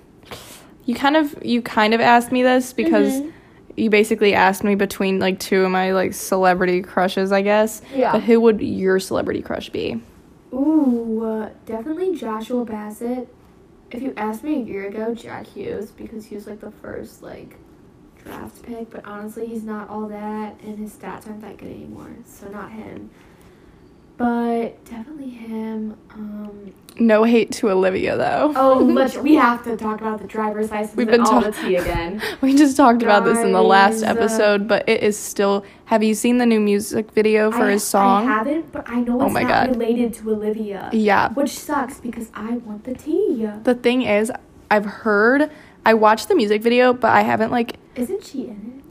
[0.87, 3.32] you kind of you kind of asked me this because Mhm.
[3.76, 7.82] you basically asked me between like two of my like celebrity crushes, I guess.
[7.95, 8.12] Yeah.
[8.12, 10.01] But who would your celebrity crush be?
[10.53, 13.28] Ooh, uh, definitely Joshua Bassett.
[13.91, 17.22] If you asked me a year ago, Jack Hughes, because he was like the first
[17.22, 17.57] like
[18.24, 22.11] draft pick, but honestly, he's not all that, and his stats aren't that good anymore,
[22.24, 23.11] so not him.
[24.16, 25.96] But definitely him.
[26.14, 28.52] Um, No hate to Olivia though.
[28.56, 31.52] oh, let's, we have to talk about the driver's license We've been all ta- the
[31.52, 32.22] tea again.
[32.40, 35.64] we just talked about this in the last Guys, uh, episode, but it is still
[35.86, 38.26] Have you seen the new music video for I, his song?
[38.26, 39.76] I haven't, but I know Oh it's my not God.
[39.76, 40.88] related to Olivia.
[40.92, 41.32] yeah.
[41.34, 43.46] Which sucks because I want the tea.
[43.64, 44.32] The thing is,
[44.70, 45.50] I've heard
[45.84, 48.82] I watched the music video, but I haven't like Isn't she in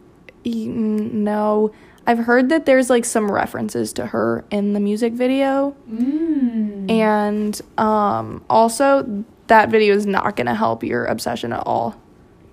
[0.46, 1.72] mm, no.
[2.08, 5.76] I've heard that there's like some references to her in the music video.
[5.92, 6.90] Mmm.
[6.90, 11.96] And um also that video is not going to help your obsession at all.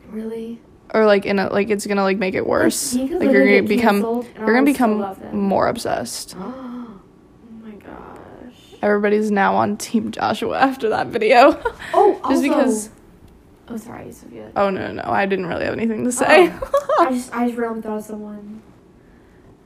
[0.08, 0.60] Really?
[0.94, 2.92] Or like in a like it's going to like make it worse.
[2.92, 5.68] he could Like you're going to become canceled, and I you're going to become more
[5.68, 6.34] obsessed.
[6.38, 7.00] oh
[7.62, 8.74] my gosh.
[8.82, 11.60] Everybody's now on team Joshua after that video.
[11.94, 12.90] Oh, Just also- because
[13.68, 14.50] Oh, sorry, Sophia.
[14.56, 15.10] Oh no, no, no.
[15.10, 16.50] I didn't really have anything to say.
[16.98, 18.60] I just, I just randomly thought of someone.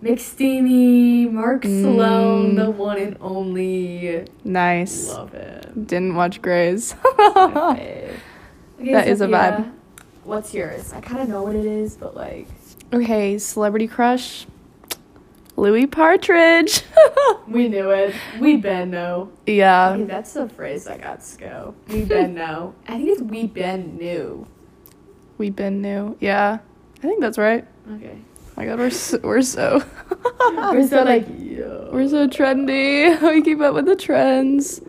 [0.03, 2.57] McSteamy, Mark Sloan, Mm.
[2.65, 4.25] the one and only.
[4.45, 5.09] nice.
[5.09, 5.85] Love him.
[5.87, 6.95] Didn't watch Grey's.
[8.79, 9.73] Okay, That is a vibe.
[10.25, 10.93] What's yours?
[10.93, 12.47] I kind of know what it is, but like.
[12.93, 14.47] okay, celebrity crush.
[15.57, 16.83] Louis Partridge.
[17.49, 18.13] We knew it.
[18.41, 19.31] We been know.
[19.47, 19.97] yeah.
[20.01, 21.75] That's the phrase I got sco.
[21.89, 22.75] We been know.
[22.89, 24.47] I think it's we been knew.
[25.39, 26.17] We been new.
[26.21, 26.59] Yeah.
[26.99, 27.65] I think that's right.
[27.95, 28.19] Okay.
[28.57, 29.83] My god, we're so, we're so
[30.41, 31.91] We're so like, yo.
[31.93, 33.21] we're so trendy.
[33.23, 34.81] We keep up with the trends.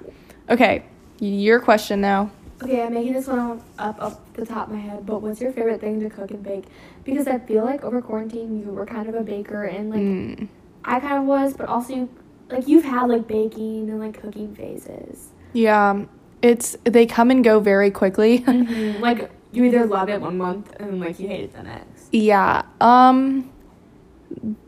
[0.50, 0.86] Okay,
[1.20, 2.32] your question now.
[2.64, 5.52] Okay, I'm making this one up up the top of my head, but what's your
[5.52, 6.66] favorite thing to cook and bake?
[7.04, 10.48] Because I feel like over quarantine you were kind of a baker and like Mm.
[10.86, 12.10] I kind of was, but also you,
[12.50, 15.30] like you've had like baking and like cooking phases.
[15.54, 16.06] Yeah,
[16.42, 18.44] it's they come and go very quickly.
[19.02, 22.08] Like you either love it one month and like you hate it the next.
[22.14, 22.64] Yeah.
[22.80, 23.52] Um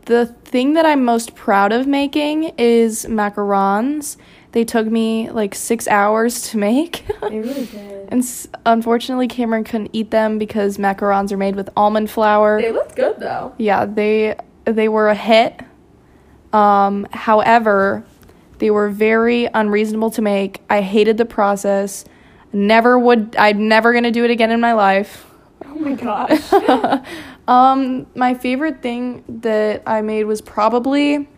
[0.06, 4.16] the thing that I'm most proud of making is macarons.
[4.52, 7.04] They took me like 6 hours to make.
[7.22, 8.08] They really did.
[8.10, 12.60] and s- unfortunately Kamryn couldn't eat them because macarons are made with almond flour.
[12.60, 13.54] They looked good though.
[13.58, 14.34] yeah, they
[14.64, 15.60] they were a hit.
[16.52, 18.02] Um however,
[18.58, 20.60] they were very unreasonable to make.
[20.68, 22.04] I hated the process.
[22.52, 25.26] Never would I'm never going to do it again in my life.
[25.64, 27.04] Oh my gosh.
[27.50, 31.28] um, my favorite thing that I made was probably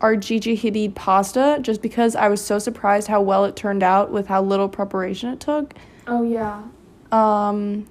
[0.00, 4.10] our Gigi Hadid pasta, just because I was so surprised how well it turned out
[4.10, 5.74] with how little preparation it took.
[6.06, 6.62] oh yeah.
[7.12, 7.86] Um,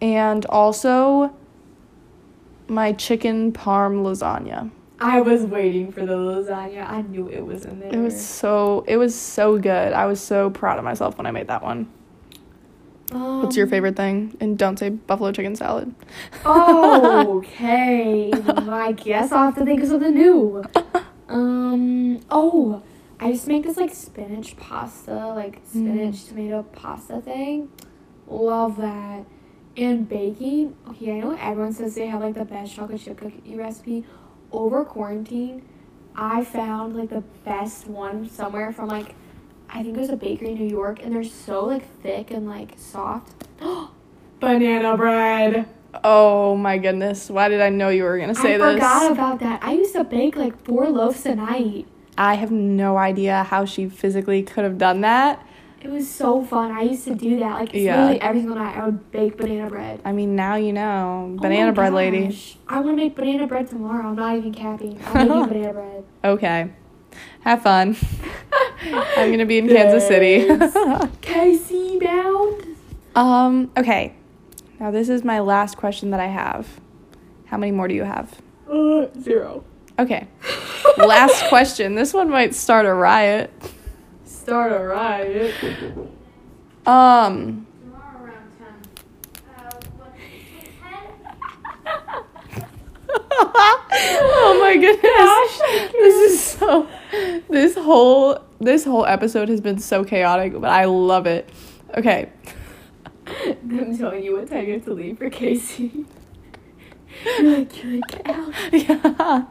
[0.00, 1.34] and also
[2.68, 4.70] my chicken parm lasagna.
[5.00, 6.88] I was waiting for the lasagna.
[6.88, 7.92] I knew it was in there.
[7.92, 9.92] It was so it was so good.
[9.92, 11.90] I was so proud of myself when I made that one.
[13.10, 14.36] What's your Um, favorite thing?
[14.40, 15.94] And don't say buffalo chicken salad.
[16.46, 18.30] okay.
[18.46, 20.62] I guess I'll have to think of something new.
[21.28, 22.18] Um.
[22.28, 22.82] Oh,
[23.20, 27.68] I just make this like spinach pasta, like spinach tomato pasta thing.
[28.26, 29.24] Love that.
[29.76, 30.74] And baking.
[30.88, 34.04] Okay, I know everyone says they have like the best chocolate chip cookie recipe.
[34.50, 35.62] Over quarantine,
[36.16, 39.14] I found like the best one somewhere from like
[39.72, 42.48] I think it was a bakery in New York, and they're so like thick and
[42.48, 43.44] like soft.
[44.40, 45.68] Banana bread.
[46.04, 47.28] Oh my goodness.
[47.28, 48.74] Why did I know you were going to say I this?
[48.74, 49.62] forgot about that.
[49.62, 51.86] I used to bake like four loaves a night.
[52.16, 55.44] I have no idea how she physically could have done that.
[55.82, 56.70] It was so fun.
[56.72, 57.54] I used to do that.
[57.54, 57.96] Like Yeah.
[57.96, 60.00] literally every single night I would bake banana bread.
[60.04, 61.34] I mean, now you know.
[61.38, 62.38] Oh Banana my bread lady.
[62.68, 64.08] I want to make banana bread tomorrow.
[64.08, 65.00] I'm not even capping.
[65.06, 66.04] I'm making banana bread.
[66.24, 66.70] Okay.
[67.42, 67.96] Have fun.
[68.82, 70.46] I'm going to be in Kansas City.
[71.22, 72.76] KC bound.
[73.14, 74.14] um, okay.
[74.78, 76.80] Now this is my last question that I have.
[77.46, 78.40] How many more do you have?
[78.70, 79.64] Uh, zero.
[79.98, 80.26] Okay.
[80.98, 81.94] last question.
[81.94, 83.50] This one might start a riot.
[84.24, 85.54] Start a riot.
[86.86, 88.66] Um, Tomorrow around 10.
[89.56, 90.14] Uh, what?
[92.54, 92.64] 10?
[93.12, 95.92] Oh my goodness.
[95.92, 96.88] This is so
[97.48, 101.48] this whole this whole episode has been so chaotic, but I love it.
[101.96, 102.30] Okay.
[103.26, 106.04] I'm telling you what time you have to leave for KC.
[107.24, 108.54] You're like, you're like, get out.
[108.72, 109.44] Yeah.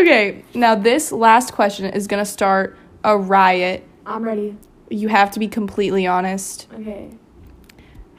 [0.00, 0.44] Okay.
[0.54, 3.86] Now this last question is going to start a riot.
[4.04, 4.56] I'm ready.
[4.90, 6.66] You have to be completely honest.
[6.74, 7.10] Okay.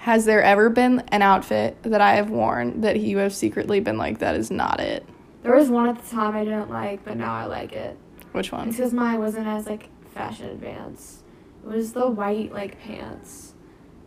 [0.10, 4.00] Has there ever been an outfit that I have worn that you have secretly been
[4.00, 5.06] like that is not it?
[5.44, 7.96] There was one at the time I didn't like, but now I like it.
[8.32, 8.72] Which one?
[8.72, 11.22] because mine wasn't as like fashion advanced.
[11.64, 13.54] It was the white like pants.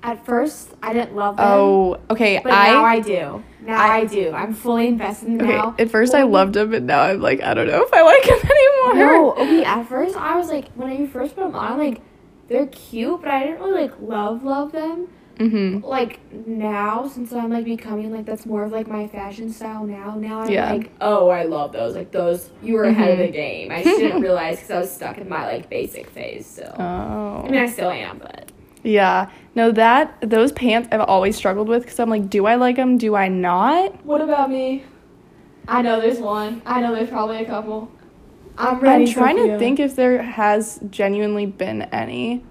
[0.03, 1.47] At first, I didn't love them.
[1.49, 2.41] Oh, okay.
[2.43, 3.45] but now I I do.
[3.61, 4.33] Now I- I, do.
[4.33, 5.77] I'm fully invested Okay, now.
[5.79, 8.25] at first I loved them, but now I'm like, I don't know if I like
[8.25, 9.07] them anymore.
[9.07, 9.63] No, okay.
[9.63, 12.01] At first, I was like, when you first put them on, I'm like,
[12.49, 15.07] they're cute, but I didn't really like love love them.
[15.43, 15.85] Mm-hmm.
[15.85, 20.15] Like now, since I'm like becoming like that's more of like my fashion style now.
[20.15, 20.73] Now I'm Yeah.
[20.73, 21.95] like, oh, I love those.
[21.97, 23.27] Like those, you were ahead of Mhm.
[23.27, 23.71] the game.
[23.73, 26.47] I just didn't realize because I was stuck in my like basic phase.
[26.47, 27.45] So Oh.
[27.47, 29.31] I mean, I still am, but Yeah.
[29.55, 32.97] No, that those pants I've always struggled with because I'm like, do I like them?
[32.99, 34.05] Do I not?
[34.05, 34.85] what about me?
[35.69, 36.63] I know there's one.
[36.67, 37.91] I know there's probably a couple.
[38.59, 39.05] I'm ready.
[39.07, 42.45] I'm trying to think if there has genuinely been any.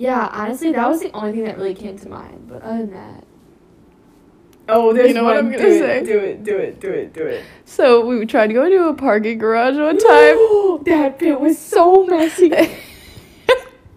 [0.00, 2.46] Yeah, honestly, that was the only thing that really came to mind.
[2.48, 3.24] But other than that.
[4.66, 5.36] Oh, there's You know what.
[5.36, 5.98] I'm gonna do say?
[5.98, 7.44] It, do it, do it, do it, do it.
[7.66, 10.84] So we tried to go to a parking garage one time.
[10.84, 12.50] that pit was so messy.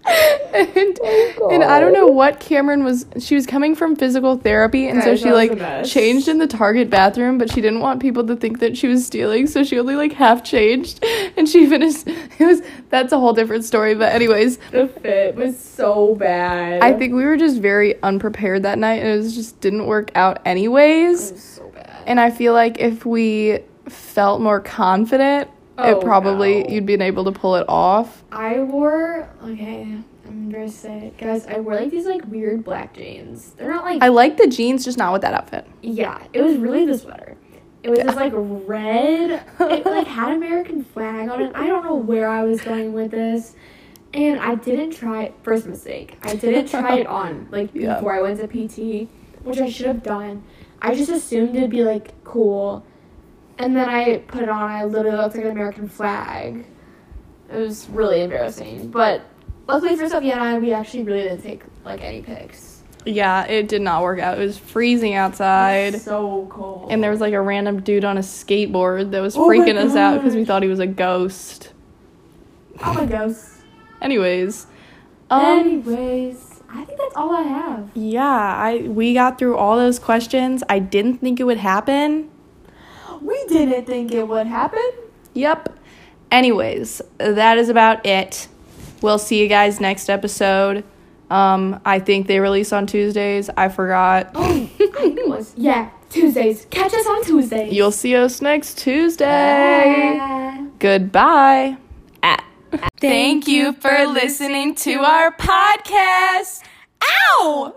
[0.53, 3.05] and, oh, and I don't know what Kamryn was.
[3.19, 7.37] She was coming from physical therapy, and so she like changed in the Target bathroom,
[7.37, 10.11] but she didn't want people to think that she was stealing, so she only like
[10.11, 11.03] half changed,
[11.37, 12.07] and she finished.
[12.39, 16.81] It was that's a whole different story, but anyways, the fit was so bad.
[16.81, 20.11] I think we were just very unprepared that night, and it was just didn't work
[20.15, 21.31] out it anyways.
[21.31, 22.03] was so bad.
[22.07, 26.69] And I feel like if we felt more confident, Oh, it probably no.
[26.69, 28.23] you'd been able to pull it off.
[28.31, 29.97] I wore okay.
[30.27, 31.45] I'm gonna say it, guys.
[31.47, 33.51] I wore like these like weird black jeans.
[33.57, 35.67] They're not like I like the jeans, just not with that outfit.
[35.81, 36.21] yeah.
[36.33, 37.37] It was really the sweater.
[37.81, 39.43] It was this like red.
[39.59, 41.51] It like had American flag on it.
[41.55, 43.55] I don't know where I was going with this.
[44.13, 45.33] And I didn't try it.
[45.41, 46.17] First mistake.
[46.21, 47.95] I didn't try it on like Yeah.
[47.95, 49.09] before I went to PT,
[49.43, 50.43] which I should have done.
[50.81, 52.85] I just assumed it'd be like cool,
[53.59, 54.69] and then I put it on.
[54.71, 56.65] I literally looked like an American flag.
[57.51, 59.21] It was really embarrassing, but
[59.67, 62.81] luckily for Sophia and I, we actually really didn't take like any pics.
[63.05, 64.37] Yeah, it did not work out.
[64.39, 65.99] It was freezing outside.
[66.01, 66.87] So cold.
[66.89, 69.93] And there was like a random dude on a skateboard that was Oh freaking us
[69.95, 71.73] out because we thought he was a ghost.
[72.83, 73.49] oh a ghost.
[74.01, 74.67] Anyways,
[75.29, 77.89] um, Anyways, I think that's all I have.
[77.93, 80.63] yeah, I we got through all those questions.
[80.69, 82.29] I didn't think it would happen.
[83.23, 84.83] We didn't think it would happen.
[85.33, 85.77] Yep.
[86.31, 88.47] Anyways, that is about it.
[89.01, 90.83] We'll see you guys next episode.
[91.29, 93.49] Um, I think they release on Tuesdays.
[93.57, 94.31] I forgot.
[94.35, 95.23] Oh, I think it.
[95.57, 96.65] Yeah, Tuesdays.
[96.69, 97.73] Catch us on Tuesdays.
[97.73, 100.17] You'll see us next Tuesday.
[100.19, 100.67] Bye.
[100.79, 101.77] Goodbye.
[102.21, 102.43] Ah.
[102.99, 106.61] Thank you for listening to our podcast.
[107.03, 107.73] Ow!